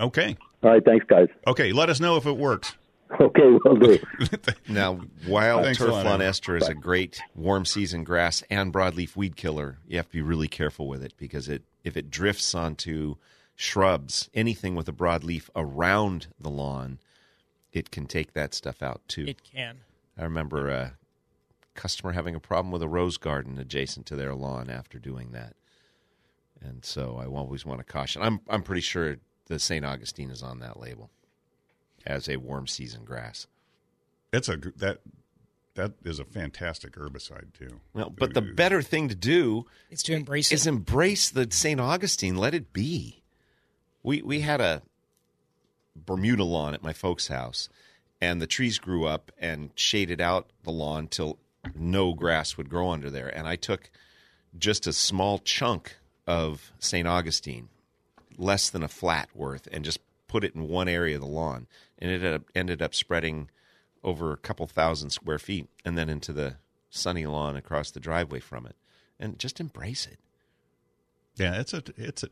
[0.00, 0.36] Okay.
[0.64, 1.28] All right, thanks, guys.
[1.46, 1.72] Okay.
[1.72, 2.74] Let us know if it works.
[3.20, 3.98] Okay, will do.
[4.68, 9.36] Now, while Thanks a Turflon Ester is a great warm season grass and broadleaf weed
[9.36, 13.16] killer, you have to be really careful with it because it if it drifts onto
[13.62, 16.98] shrubs, anything with a broad leaf around the lawn,
[17.72, 19.24] it can take that stuff out too.
[19.26, 19.78] It can.
[20.18, 20.94] I remember a
[21.74, 25.54] customer having a problem with a rose garden adjacent to their lawn after doing that.
[26.60, 28.22] And so I always want to caution.
[28.22, 29.84] I'm I'm pretty sure the St.
[29.84, 31.10] Augustine is on that label
[32.04, 33.46] as a warm season grass.
[34.32, 35.00] That's a that
[35.74, 37.80] that is a fantastic herbicide too.
[37.94, 40.56] Well, but the better thing to do It's to embrace it.
[40.56, 41.80] is embrace the St.
[41.80, 42.36] Augustine.
[42.36, 43.21] Let it be.
[44.02, 44.82] We we had a
[45.94, 47.68] Bermuda lawn at my folks' house,
[48.20, 51.38] and the trees grew up and shaded out the lawn till
[51.74, 53.28] no grass would grow under there.
[53.28, 53.90] And I took
[54.58, 55.96] just a small chunk
[56.26, 57.06] of St.
[57.06, 57.68] Augustine,
[58.36, 61.66] less than a flat worth, and just put it in one area of the lawn,
[61.98, 63.50] and it ended up, spreading
[64.02, 66.56] over a couple thousand square feet, and then into the
[66.90, 68.74] sunny lawn across the driveway from it.
[69.20, 70.18] And just embrace it.
[71.36, 72.28] Yeah, it's a it's a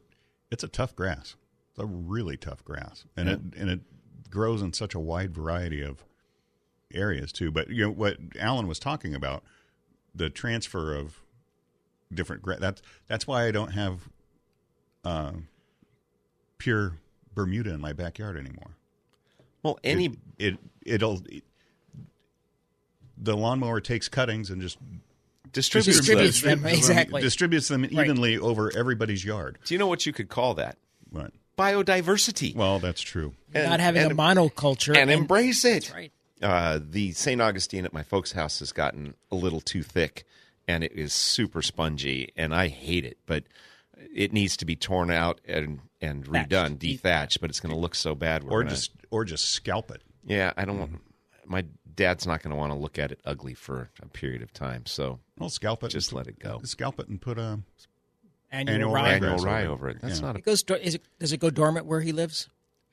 [0.51, 1.37] it's a tough grass.
[1.71, 3.81] It's a really tough grass, and it and it
[4.31, 6.05] grows in such a wide variety of
[6.93, 7.51] areas too.
[7.51, 9.43] But you know what Alan was talking about
[10.15, 11.21] the transfer of
[12.13, 12.59] different grass.
[12.61, 14.09] that's that's why I don't have
[15.05, 15.33] uh,
[16.59, 16.95] pure
[17.35, 18.73] Bermuda in my backyard anymore.
[19.63, 21.45] Well, any it, it it'll it,
[23.17, 24.79] the lawnmower takes cuttings and just
[25.53, 26.51] distributes, Distributes those.
[26.63, 27.21] them, exactly.
[27.21, 29.59] distributes them evenly over everybody's yard.
[29.65, 30.77] Do you know what you could call that?
[31.13, 31.33] Right.
[31.61, 32.55] Biodiversity.
[32.55, 33.35] Well, that's true.
[33.55, 34.97] And, Not having a monoculture.
[34.97, 35.85] and embrace it.
[35.85, 36.13] That's right.
[36.43, 37.41] Uh, the St.
[37.41, 40.25] Augustine at my folks' house has gotten a little too thick,
[40.67, 43.19] and it is super spongy, and I hate it.
[43.27, 43.45] But
[44.15, 47.41] it needs to be torn out and and redone, dethatched.
[47.41, 48.45] But it's going to look so bad.
[48.45, 50.03] we're Or gonna- just or just scalp it.
[50.25, 51.01] yeah, I don't want.
[51.45, 54.53] My dad's not going to want to look at it ugly for a period of
[54.55, 55.89] time, so Well, scalp it.
[55.89, 56.61] just let it go.
[56.65, 57.59] Scalp it and put a
[58.53, 59.03] Annual, Annual rye.
[59.03, 59.15] rye.
[59.15, 59.69] Annual rye over it.
[59.69, 60.01] over it.
[60.03, 60.27] That's Yeah.
[60.27, 60.63] not a It goes.
[60.63, 61.03] dor- Is it?
[61.19, 62.49] Does it go dormant where he lives?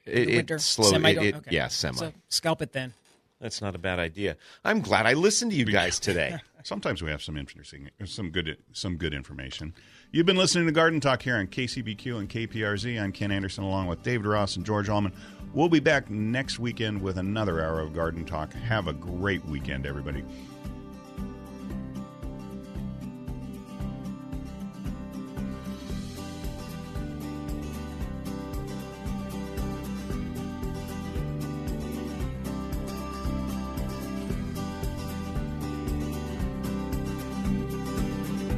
[0.05, 0.59] in it, the it winter.
[0.59, 0.89] slow.
[0.91, 1.55] Semi- It, it, okay.
[1.55, 1.97] Yeah, semi.
[1.97, 2.93] So scalp it then.
[3.41, 4.35] That's not a bad idea.
[4.63, 6.37] I'm glad I listened to you guys today.
[6.63, 9.73] Sometimes we have some interesting, some good, some good information.
[10.11, 12.99] You've been listening to Garden Talk here on KCBQ and KPRZ.
[13.01, 15.13] I'm Ken Anderson, along with David Ross and George Allman.
[15.53, 18.53] We'll be back next weekend with another hour of Garden Talk.
[18.53, 20.23] Have a great weekend, everybody.